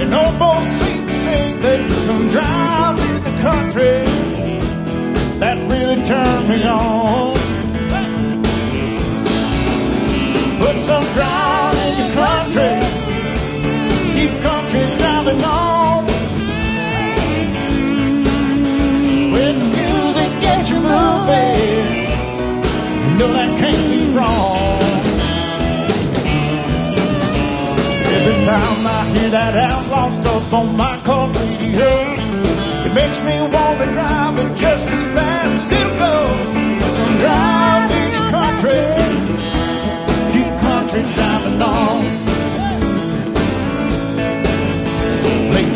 And 0.01 0.13
almost 0.13 0.67
seemed 0.79 1.07
to 1.07 1.13
sing 1.13 1.61
that 1.61 1.89
some 2.05 2.27
drive 2.35 2.99
in 2.99 3.23
the 3.23 3.41
country 3.41 4.14
really 5.95 6.07
turned 6.07 6.49
me 6.49 6.63
on. 6.63 7.33
Put 10.59 10.83
some 10.83 11.03
ground 11.13 11.77
in 11.77 11.97
your 11.97 12.11
country, 12.13 12.75
keep 14.13 14.41
country 14.41 14.97
driving 14.97 15.43
on. 15.43 16.05
When 19.33 19.55
music 19.71 20.41
gets 20.41 20.69
you 20.69 20.79
moving, 20.79 22.09
you 23.03 23.17
know 23.17 23.31
that 23.33 23.59
can't 23.59 23.89
be 23.89 24.17
wrong. 24.17 24.79
Every 28.17 28.45
time 28.45 28.87
I 28.87 29.05
hear 29.17 29.29
that 29.29 29.55
outlaw 29.55 30.09
stuff 30.09 30.53
on 30.53 30.75
my 30.75 30.97
car 31.03 31.27
radio, 31.29 31.89
it 32.85 32.93
makes 32.93 33.19
me 33.23 33.41
want 33.41 33.79
to 33.79 33.91
drive 33.91 34.37
it 34.39 34.55
just 34.57 34.87
as 34.87 35.03
fast 35.05 35.71
as. 35.71 35.74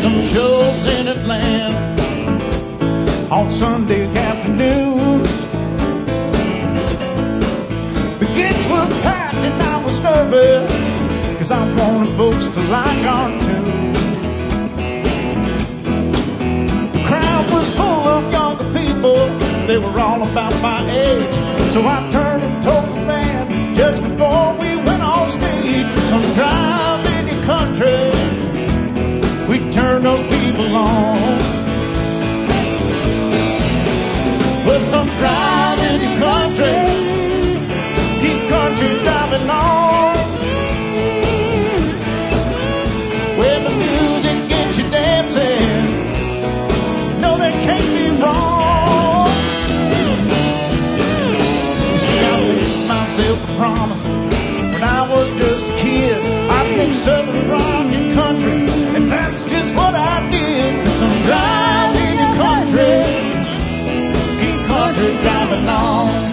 Some 0.00 0.22
shows 0.22 0.86
in 0.86 1.08
Atlanta 1.08 1.76
on 3.30 3.50
Sunday 3.50 4.06
afternoons. 4.16 5.28
The 8.18 8.26
gigs 8.34 8.66
were 8.70 8.88
packed 9.02 9.36
and 9.36 9.62
I 9.62 9.84
was 9.84 10.00
nervous, 10.00 10.72
cause 11.36 11.50
I 11.50 11.60
wanted 11.74 12.16
folks 12.16 12.48
to 12.48 12.60
like 12.62 13.04
our 13.04 13.30
tune. 13.42 13.92
The 16.94 17.02
crowd 17.04 17.50
was 17.52 17.68
full 17.74 18.08
of 18.16 18.32
younger 18.32 18.68
people. 18.72 19.49
They 19.70 19.78
were 19.78 20.00
all 20.00 20.28
about 20.28 20.52
my 20.60 20.80
age. 20.90 21.32
So 21.72 21.86
I 21.86 21.98
turned 22.10 22.42
and 22.42 22.60
told 22.60 22.88
the 22.88 23.06
band 23.06 23.76
just 23.76 24.02
before 24.02 24.52
we 24.54 24.74
went 24.74 25.00
on 25.00 25.30
stage. 25.30 25.86
Some 26.10 26.22
drive 26.34 27.06
in 27.14 27.28
your 27.30 27.42
country. 27.44 28.10
We 29.46 29.70
turn 29.70 30.02
those 30.02 30.26
people 30.34 30.74
on. 30.74 31.38
Put 34.66 34.82
some 34.88 35.06
drive 35.22 35.78
in 35.90 35.98
your 36.02 36.18
country. 36.18 36.80
Keep 38.22 38.40
country 38.50 38.92
driving 39.06 39.50
on. 39.50 40.16
When 43.38 43.58
the 43.62 43.74
music 43.84 44.48
gets 44.48 44.78
you 44.78 44.90
dancing 44.90 46.10
no, 47.20 47.36
that 47.36 47.52
can't 47.64 48.16
be 48.16 48.22
wrong. 48.22 48.59
When 53.60 54.82
I 54.82 55.06
was 55.10 55.28
just 55.38 55.70
a 55.70 55.76
kid. 55.76 56.16
I'd 56.50 56.76
make 56.78 56.94
southern 56.94 57.50
rock 57.50 57.86
and 57.92 58.14
country, 58.14 58.52
and 58.96 59.12
that's 59.12 59.48
just 59.50 59.74
what 59.74 59.94
I 59.94 60.30
did. 60.30 60.84
Put 60.84 60.96
some 60.96 61.22
drive 61.28 61.94
in 62.06 62.18
country, 62.40 62.96
keep 64.40 64.66
country 64.66 65.12
driving 65.22 65.68
on. 65.68 66.29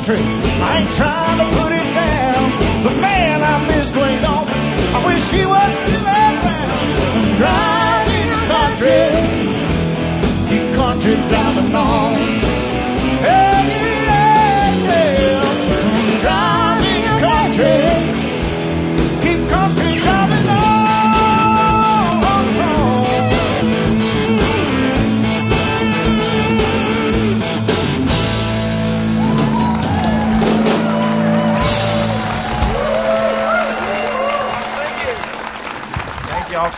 Country. 0.00 0.24
I 0.62 0.78
ain't 0.78 0.94
trying 0.94 1.38
to 1.38 1.58
put 1.58 1.69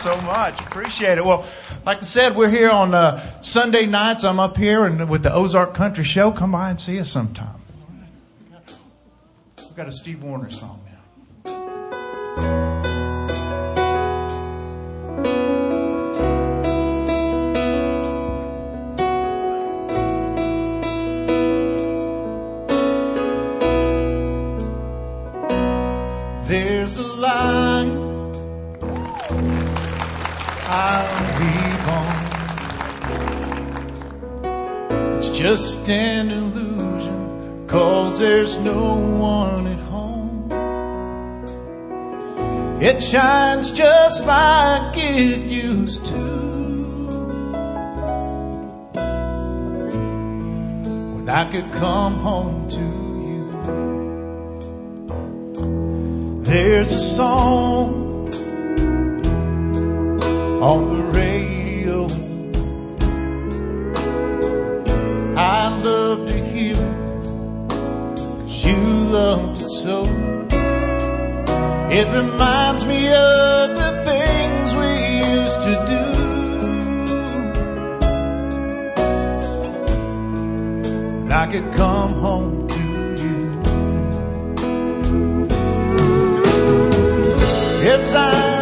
so 0.03 0.21
much. 0.23 0.59
Appreciate 0.59 1.17
it. 1.17 1.23
Well, 1.23 1.45
like 1.85 1.99
I 1.99 2.01
said, 2.01 2.35
we're 2.35 2.49
here 2.49 2.69
on 2.69 2.93
uh, 2.93 3.41
Sunday 3.41 3.85
nights. 3.85 4.25
I'm 4.25 4.37
up 4.37 4.57
here 4.57 4.83
and 4.85 5.09
with 5.09 5.23
the 5.23 5.33
Ozark 5.33 5.73
Country 5.73 6.03
Show. 6.03 6.29
Come 6.33 6.51
by 6.51 6.71
and 6.71 6.79
see 6.79 6.99
us 6.99 7.09
sometime. 7.09 7.55
We've 9.57 9.75
got 9.77 9.87
a 9.87 9.93
Steve 9.93 10.21
Wariner 10.21 10.51
song 10.51 10.81
now. 10.85 10.99
There's 26.43 26.97
a 26.97 27.03
line 27.03 28.02
I'll 30.75 31.05
leave 31.39 31.87
on. 31.99 32.17
It's 35.15 35.29
just 35.29 35.87
an 35.87 36.31
illusion, 36.31 37.67
cause 37.67 38.17
there's 38.17 38.57
no 38.57 38.95
one 38.95 39.67
at 39.67 39.79
home. 39.81 40.49
It 42.81 43.03
shines 43.03 43.71
just 43.71 44.25
like 44.25 44.97
it 44.97 45.41
used 45.41 46.07
to. 46.07 46.23
When 51.13 51.29
I 51.29 51.51
could 51.51 51.71
come 51.71 52.15
home 52.15 52.67
to 52.69 52.79
you. 53.29 53.45
There's 56.41 56.91
a 56.93 56.99
song 56.99 58.02
on 60.63 60.97
the 60.97 61.03
radio. 61.19 62.05
I 65.35 65.77
love 65.81 66.25
to 66.29 66.37
hear 66.51 66.75
it, 66.77 67.27
cause 68.39 68.65
you 68.65 68.77
loved 69.17 69.61
it 69.61 69.69
so. 69.69 70.05
It 71.91 72.07
reminds 72.15 72.85
me 72.85 73.09
of 73.09 73.75
the 73.81 73.91
things 74.05 74.73
we 74.81 74.91
used 75.35 75.61
to 75.67 75.73
do. 75.93 76.03
And 81.23 81.33
I 81.33 81.45
could 81.51 81.73
come 81.73 82.13
home 82.13 82.69
to 82.69 82.79
you. 83.21 83.39
Yes, 87.83 88.13
I'm 88.15 88.52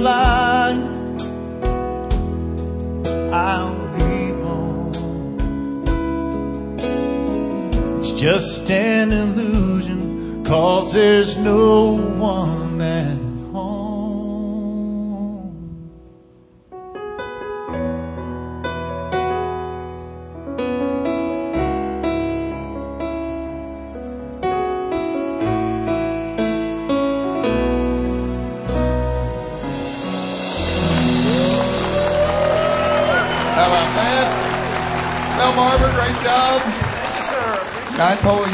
Lie 0.00 0.72
I'll 3.32 3.76
leave 3.98 4.44
on. 4.46 4.90
It's 7.98 8.10
just 8.12 8.70
an 8.70 9.12
illusion, 9.12 10.42
cause 10.42 10.94
there's 10.94 11.36
no 11.36 11.90
one 12.16 12.80
at 12.80 13.29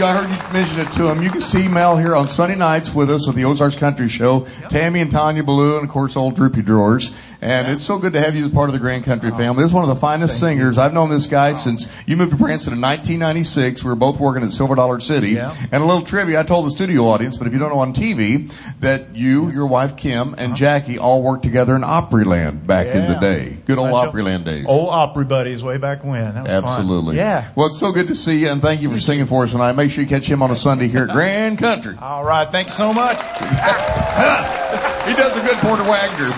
I 0.06 0.12
you, 0.12 0.28
heard 0.28 0.46
you 0.46 0.52
mention 0.52 0.80
it 0.80 0.92
to 0.92 1.10
him. 1.10 1.22
You 1.22 1.30
can 1.30 1.40
see 1.40 1.66
Mel 1.66 1.96
here 1.96 2.14
on 2.14 2.28
Sunday 2.28 2.54
nights 2.54 2.94
with 2.94 3.10
us 3.10 3.26
with 3.26 3.34
the 3.34 3.44
Ozarks 3.44 3.74
Country 3.74 4.08
Show. 4.08 4.46
Tammy 4.68 5.00
and 5.00 5.10
Tanya 5.10 5.42
Ballou, 5.42 5.76
and 5.76 5.84
of 5.84 5.90
course, 5.90 6.16
old 6.16 6.36
Droopy 6.36 6.62
Drawers. 6.62 7.12
And 7.40 7.70
it's 7.70 7.82
so 7.82 7.98
good 7.98 8.12
to 8.14 8.20
have 8.20 8.34
you 8.34 8.44
as 8.44 8.50
part 8.50 8.68
of 8.68 8.72
the 8.72 8.78
Grand 8.78 9.04
Country 9.04 9.28
uh-huh. 9.28 9.38
family. 9.38 9.62
This 9.62 9.70
is 9.70 9.74
one 9.74 9.84
of 9.84 9.88
the 9.88 9.96
finest 9.96 10.40
singers. 10.40 10.78
I've 10.78 10.94
known 10.94 11.10
this 11.10 11.26
guy 11.26 11.50
uh-huh. 11.50 11.58
since 11.58 11.88
you 12.06 12.16
moved 12.16 12.32
to 12.32 12.36
Branson 12.36 12.72
in 12.72 12.80
1996. 12.80 13.84
We 13.84 13.90
were 13.90 13.96
both 13.96 14.18
working 14.18 14.42
at 14.42 14.50
Silver 14.50 14.74
Dollar 14.74 15.00
City. 15.00 15.30
Yeah. 15.30 15.54
And 15.70 15.82
a 15.82 15.86
little 15.86 16.02
trivia, 16.02 16.40
I 16.40 16.42
told 16.44 16.66
the 16.66 16.70
studio 16.70 17.06
audience, 17.06 17.36
but 17.36 17.46
if 17.46 17.52
you 17.52 17.58
don't 17.58 17.70
know 17.70 17.80
on 17.80 17.92
TV, 17.92 18.52
that 18.80 19.14
you, 19.14 19.50
your 19.50 19.66
wife 19.66 19.96
Kim, 19.96 20.34
and 20.34 20.40
uh-huh. 20.40 20.54
Jackie 20.54 20.98
all 20.98 21.22
worked 21.22 21.42
together 21.42 21.76
in 21.76 21.82
Opryland 21.82 22.66
back 22.66 22.86
in 22.86 23.06
the 23.06 23.18
day. 23.18 23.58
Good 23.66 23.78
old 23.78 23.90
Opryland 23.90 24.44
days. 24.44 24.64
Old 24.66 24.88
Opry 24.88 25.24
buddies 25.24 25.62
way 25.62 25.76
back 25.76 26.04
when. 26.04 26.34
Was 26.34 26.46
fun. 26.46 26.46
Absolutely. 26.46 27.16
Yeah. 27.16 27.52
Well, 27.54 27.66
it's 27.66 27.78
so 27.78 27.92
good 27.92 28.08
to 28.08 28.14
see 28.14 28.40
you, 28.40 28.48
and 28.48 28.62
thank 28.62 28.80
you 28.80 28.90
for 28.90 28.98
singing 28.98 29.26
for 29.26 29.44
us 29.44 29.52
tonight. 29.52 29.72
Make 29.72 29.90
sure 29.90 29.95
you 29.96 30.06
catch 30.06 30.26
him 30.28 30.42
on 30.42 30.50
a 30.50 30.56
Sunday 30.56 30.88
here 30.88 31.04
at 31.04 31.10
Grand 31.10 31.58
Country. 31.58 31.96
All 32.00 32.24
right. 32.24 32.50
Thanks 32.50 32.74
so 32.74 32.92
much. 32.92 33.18
He 35.06 35.14
does 35.14 35.36
a 35.36 35.40
good 35.40 35.56
Porter 35.58 35.84
Wagoner. 35.84 36.34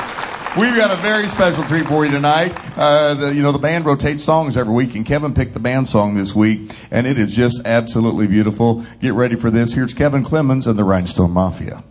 We've 0.59 0.77
got 0.77 0.91
a 0.91 0.97
very 0.97 1.27
special 1.29 1.65
treat 1.65 1.87
for 1.87 2.05
you 2.05 2.11
tonight. 2.11 2.53
Uh, 2.77 3.15
the, 3.15 3.35
you 3.35 3.41
know, 3.43 3.51
the 3.51 3.59
band 3.59 3.87
rotates 3.87 4.23
songs 4.23 4.59
every 4.59 4.75
week, 4.75 4.95
and 4.95 5.07
Kevin 5.07 5.33
picked 5.33 5.55
the 5.55 5.61
band 5.61 5.89
song 5.89 6.17
this 6.17 6.35
week, 6.35 6.71
and 6.91 7.07
it 7.07 7.19
is 7.19 7.35
just 7.35 7.63
absolutely 7.65 8.27
beautiful. 8.27 8.85
Get 9.01 9.15
ready 9.15 9.37
for 9.37 9.51
this. 9.51 9.73
Here's 9.73 9.95
Kevin 9.95 10.23
Clements 10.23 10.67
and 10.67 10.79
the 10.79 10.85
Rhinestone 10.85 11.31
Mafia. 11.31 11.83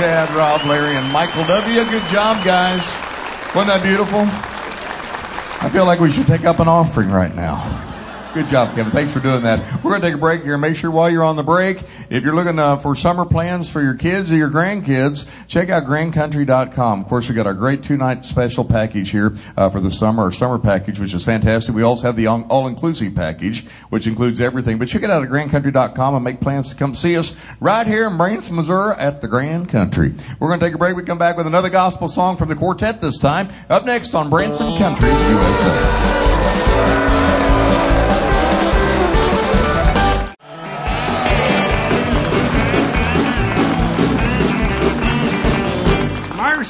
Chad, 0.00 0.30
Rob, 0.30 0.64
Larry, 0.64 0.96
and 0.96 1.12
Michael 1.12 1.44
W. 1.44 1.84
Good 1.84 2.02
job, 2.04 2.42
guys. 2.42 2.80
Wasn't 3.54 3.66
that 3.66 3.82
beautiful? 3.82 4.20
I 5.60 5.68
feel 5.70 5.84
like 5.84 6.00
we 6.00 6.10
should 6.10 6.26
take 6.26 6.46
up 6.46 6.58
an 6.58 6.68
offering 6.68 7.10
right 7.10 7.34
now. 7.34 7.89
Good 8.32 8.46
job, 8.46 8.76
Kevin. 8.76 8.92
Thanks 8.92 9.12
for 9.12 9.18
doing 9.18 9.42
that. 9.42 9.58
We're 9.82 9.90
going 9.90 10.02
to 10.02 10.06
take 10.06 10.14
a 10.14 10.18
break 10.18 10.44
here. 10.44 10.56
Make 10.56 10.76
sure 10.76 10.88
while 10.88 11.10
you're 11.10 11.24
on 11.24 11.34
the 11.34 11.42
break, 11.42 11.82
if 12.10 12.22
you're 12.22 12.32
looking 12.34 12.60
uh, 12.60 12.76
for 12.76 12.94
summer 12.94 13.24
plans 13.24 13.68
for 13.68 13.82
your 13.82 13.94
kids 13.94 14.30
or 14.30 14.36
your 14.36 14.50
grandkids, 14.50 15.28
check 15.48 15.68
out 15.68 15.82
grandcountry.com. 15.82 17.00
Of 17.00 17.08
course, 17.08 17.28
we 17.28 17.34
got 17.34 17.48
our 17.48 17.54
great 17.54 17.82
two-night 17.82 18.24
special 18.24 18.64
package 18.64 19.10
here 19.10 19.34
uh, 19.56 19.68
for 19.68 19.80
the 19.80 19.90
summer, 19.90 20.22
our 20.22 20.30
summer 20.30 20.60
package, 20.60 21.00
which 21.00 21.12
is 21.12 21.24
fantastic. 21.24 21.74
We 21.74 21.82
also 21.82 22.04
have 22.04 22.14
the 22.14 22.28
all- 22.28 22.46
all-inclusive 22.48 23.16
package, 23.16 23.66
which 23.88 24.06
includes 24.06 24.40
everything. 24.40 24.78
But 24.78 24.86
check 24.86 25.02
it 25.02 25.10
out 25.10 25.24
at 25.24 25.28
grandcountry.com 25.28 26.14
and 26.14 26.22
make 26.22 26.40
plans 26.40 26.68
to 26.68 26.76
come 26.76 26.94
see 26.94 27.16
us 27.16 27.36
right 27.58 27.86
here 27.86 28.06
in 28.06 28.16
Branson, 28.16 28.54
Missouri 28.54 28.94
at 28.96 29.22
the 29.22 29.28
Grand 29.28 29.68
Country. 29.68 30.14
We're 30.38 30.48
going 30.48 30.60
to 30.60 30.66
take 30.66 30.74
a 30.76 30.78
break. 30.78 30.94
We 30.94 31.02
come 31.02 31.18
back 31.18 31.36
with 31.36 31.48
another 31.48 31.68
gospel 31.68 32.06
song 32.06 32.36
from 32.36 32.48
the 32.48 32.54
quartet 32.54 33.00
this 33.00 33.18
time. 33.18 33.48
Up 33.68 33.84
next 33.84 34.14
on 34.14 34.30
Branson 34.30 34.78
Country, 34.78 35.08
USA. 35.08 36.19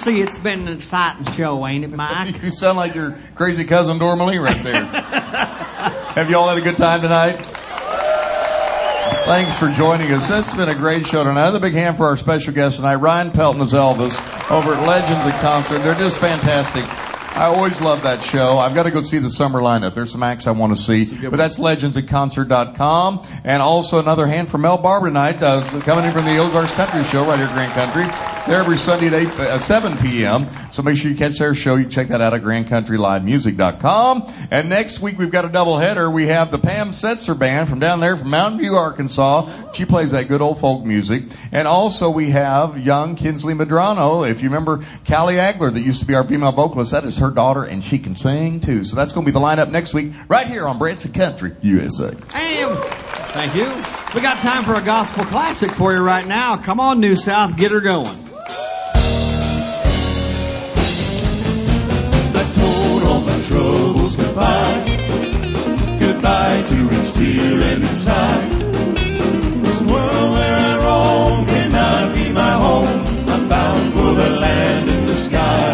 Mercy, 0.01 0.23
it's 0.23 0.39
been 0.39 0.67
an 0.67 0.73
exciting 0.73 1.31
show, 1.35 1.67
ain't 1.67 1.85
it, 1.85 1.91
Mike? 1.91 2.43
You 2.43 2.53
sound 2.53 2.79
like 2.79 2.95
your 2.95 3.19
crazy 3.35 3.65
cousin 3.65 3.99
Dormalee 3.99 4.43
right 4.43 4.57
there. 4.63 4.83
Have 6.15 6.31
you 6.31 6.39
all 6.39 6.49
had 6.49 6.57
a 6.57 6.63
good 6.63 6.79
time 6.79 7.03
tonight? 7.03 7.35
Thanks 9.27 9.59
for 9.59 9.71
joining 9.73 10.11
us. 10.13 10.31
It's 10.31 10.55
been 10.55 10.71
a 10.71 10.75
great 10.75 11.07
show 11.07 11.23
tonight. 11.23 11.43
Another 11.43 11.61
big 11.61 11.75
hand 11.75 11.99
for 11.99 12.07
our 12.07 12.17
special 12.17 12.55
guest 12.55 12.77
tonight, 12.77 12.95
Ryan 12.95 13.31
Pelton 13.31 13.61
as 13.61 13.75
Elvis 13.75 14.19
over 14.51 14.73
at 14.73 14.87
Legends 14.89 15.21
at 15.27 15.39
Concert. 15.43 15.81
They're 15.81 15.95
just 15.95 16.19
fantastic. 16.19 16.85
I 17.37 17.45
always 17.45 17.79
love 17.83 18.03
that 18.03 18.23
show. 18.23 18.57
I've 18.57 18.75
got 18.75 18.85
to 18.85 18.91
go 18.91 19.03
see 19.03 19.19
the 19.19 19.31
summer 19.31 19.61
lineup. 19.61 19.95
There's 19.95 20.13
some 20.13 20.23
acts 20.23 20.47
I 20.47 20.53
want 20.53 20.75
to 20.75 20.83
see. 20.83 21.29
But 21.29 21.37
that's 21.37 21.59
legendsatconcert.com. 21.59 23.27
And 23.45 23.63
also 23.63 23.99
another 23.99 24.27
hand 24.27 24.49
for 24.49 24.57
Mel 24.57 24.79
Barber 24.79 25.09
tonight, 25.09 25.43
uh, 25.43 25.63
coming 25.83 26.07
in 26.07 26.13
from 26.13 26.25
the 26.25 26.39
Ozarks 26.39 26.71
Country 26.73 27.05
Show 27.05 27.27
right 27.27 27.39
here 27.39 27.49
at 27.49 27.55
Grand 27.55 27.73
Country. 27.73 28.40
They're 28.51 28.59
every 28.59 28.79
Sunday 28.79 29.07
at 29.07 29.15
8, 29.15 29.29
uh, 29.29 29.59
7 29.61 29.97
p.m. 29.99 30.49
So 30.73 30.83
make 30.83 30.97
sure 30.97 31.09
you 31.09 31.17
catch 31.17 31.39
their 31.39 31.55
show. 31.55 31.77
You 31.77 31.87
check 31.87 32.09
that 32.09 32.21
out 32.21 32.35
at 32.35 32.43
grandcountrylivemusic.com. 32.43 34.33
And 34.51 34.69
next 34.69 34.99
week 34.99 35.19
we've 35.19 35.31
got 35.31 35.45
a 35.45 35.49
double 35.49 35.79
header. 35.79 36.11
We 36.11 36.27
have 36.27 36.51
the 36.51 36.59
Pam 36.59 36.91
Setser 36.91 37.39
Band 37.39 37.69
from 37.69 37.79
down 37.79 38.01
there 38.01 38.17
from 38.17 38.31
Mountain 38.31 38.59
View, 38.59 38.75
Arkansas. 38.75 39.71
She 39.73 39.85
plays 39.85 40.11
that 40.11 40.27
good 40.27 40.43
old 40.43 40.59
folk 40.59 40.85
music. 40.85 41.27
And 41.53 41.69
also 41.69 42.11
we 42.11 42.31
have 42.31 42.77
young 42.77 43.15
Kinsley 43.15 43.55
Madrano. 43.55 44.29
If 44.29 44.43
you 44.43 44.49
remember 44.49 44.85
Callie 45.07 45.37
Agler 45.37 45.73
that 45.73 45.83
used 45.83 46.01
to 46.01 46.07
be 46.07 46.17
our 46.17 46.25
female 46.25 46.51
vocalist, 46.51 46.91
that 46.91 47.05
is 47.05 47.19
her 47.19 47.31
daughter 47.31 47.63
and 47.63 47.85
she 47.85 48.01
can 48.01 48.17
sing 48.17 48.59
too. 48.59 48.85
So 48.85 48.97
that's 48.97 49.13
going 49.13 49.25
to 49.25 49.31
be 49.31 49.33
the 49.33 49.39
lineup 49.39 49.71
next 49.71 49.95
week 49.95 50.13
right 50.27 50.49
here 50.49 50.67
on 50.67 50.77
Branson 50.77 51.13
Country, 51.13 51.55
USA. 51.63 52.17
And 52.35 52.79
thank 53.31 53.55
you. 53.55 53.69
We 54.13 54.21
got 54.21 54.39
time 54.39 54.65
for 54.65 54.75
a 54.75 54.83
gospel 54.83 55.23
classic 55.27 55.71
for 55.71 55.93
you 55.93 56.01
right 56.01 56.27
now. 56.27 56.57
Come 56.57 56.81
on, 56.81 56.99
New 56.99 57.15
South, 57.15 57.57
get 57.57 57.71
her 57.71 57.81
going. 57.81 58.30
Troubles 63.51 64.15
goodbye. 64.15 64.79
Goodbye 65.99 66.63
to 66.71 66.79
each 66.97 67.11
tear 67.15 67.61
and 67.73 67.85
sigh. 68.07 68.49
This 69.65 69.81
world 69.83 70.29
where 70.37 70.57
I 70.69 70.73
roam 70.87 71.47
cannot 71.47 72.15
be 72.15 72.31
my 72.43 72.53
home. 72.65 72.99
I'm 73.33 73.49
bound 73.49 73.93
for 73.95 74.11
the 74.23 74.31
land 74.45 74.89
in 74.89 75.07
the 75.07 75.19
sky. 75.27 75.71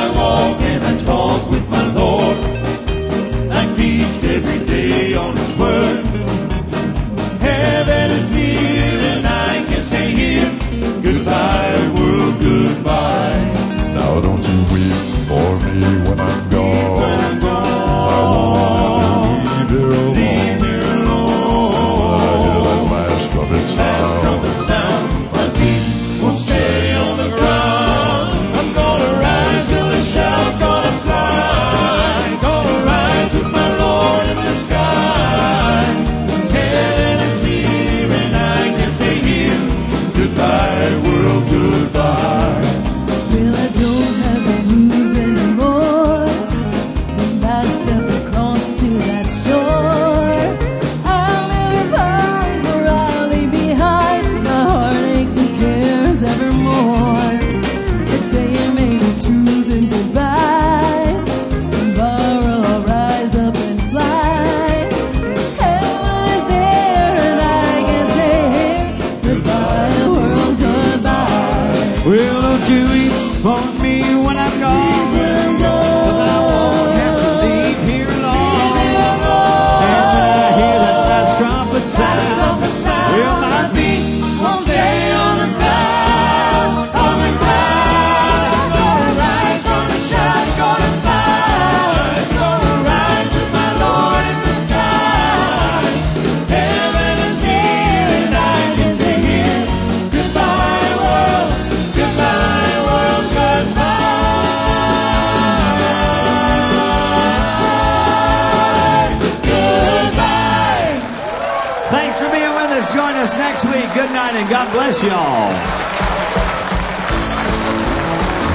I 0.00 0.02
walk 0.18 0.60
and 0.72 0.82
I 0.90 0.94
talk 1.04 1.40
with 1.50 1.59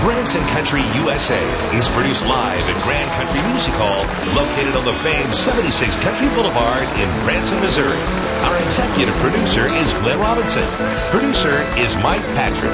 Branson 0.06 0.46
Country 0.54 0.82
USA 1.02 1.42
is 1.74 1.90
produced 1.90 2.24
live 2.26 2.62
at 2.70 2.78
Grand 2.84 3.10
Country 3.18 3.42
Music 3.50 3.74
Hall, 3.82 4.06
located 4.38 4.76
on 4.78 4.86
the 4.86 4.94
famed 5.02 5.34
76 5.34 5.96
Country 6.06 6.30
Boulevard 6.38 6.86
in 7.02 7.10
Branson, 7.26 7.60
Missouri. 7.62 7.98
Our 8.46 8.58
executive 8.62 9.16
producer 9.16 9.74
is 9.74 9.92
Glenn 10.06 10.20
Robinson. 10.20 10.66
Producer 11.10 11.66
is 11.82 11.98
Mike 11.98 12.22
Patrick. 12.38 12.74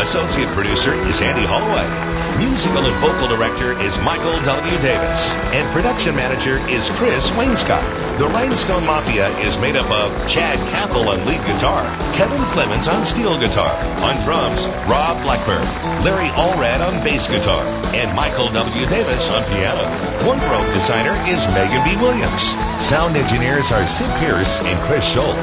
Associate 0.00 0.48
producer 0.56 0.94
is 1.04 1.20
Andy 1.20 1.44
Holloway. 1.44 2.19
Musical 2.40 2.84
and 2.86 2.96
vocal 3.04 3.28
director 3.28 3.78
is 3.80 3.98
Michael 4.00 4.32
W. 4.48 4.76
Davis. 4.80 5.36
And 5.52 5.68
production 5.76 6.16
manager 6.16 6.56
is 6.72 6.88
Chris 6.96 7.30
Wainscott. 7.32 7.84
The 8.18 8.26
Rhinestone 8.28 8.84
Mafia 8.86 9.28
is 9.44 9.56
made 9.58 9.76
up 9.76 9.88
of 9.90 10.08
Chad 10.26 10.58
Cathell 10.72 11.08
on 11.08 11.24
lead 11.26 11.40
guitar, 11.46 11.84
Kevin 12.12 12.40
Clements 12.52 12.88
on 12.88 13.04
steel 13.04 13.38
guitar, 13.38 13.72
on 14.00 14.16
drums, 14.24 14.66
Rob 14.88 15.20
Blackburn, 15.22 15.64
Larry 16.02 16.28
Allred 16.32 16.80
on 16.80 17.04
bass 17.04 17.28
guitar, 17.28 17.64
and 17.92 18.08
Michael 18.16 18.48
W. 18.48 18.86
Davis 18.86 19.30
on 19.30 19.44
piano. 19.52 19.84
One 20.26 20.40
Wardrobe 20.40 20.72
designer 20.74 21.12
is 21.28 21.46
Megan 21.48 21.84
B. 21.84 21.96
Williams. 22.00 22.56
Sound 22.80 23.16
engineers 23.16 23.70
are 23.70 23.86
Sid 23.86 24.10
Pierce 24.18 24.60
and 24.62 24.78
Chris 24.88 25.14
Scholl. 25.14 25.36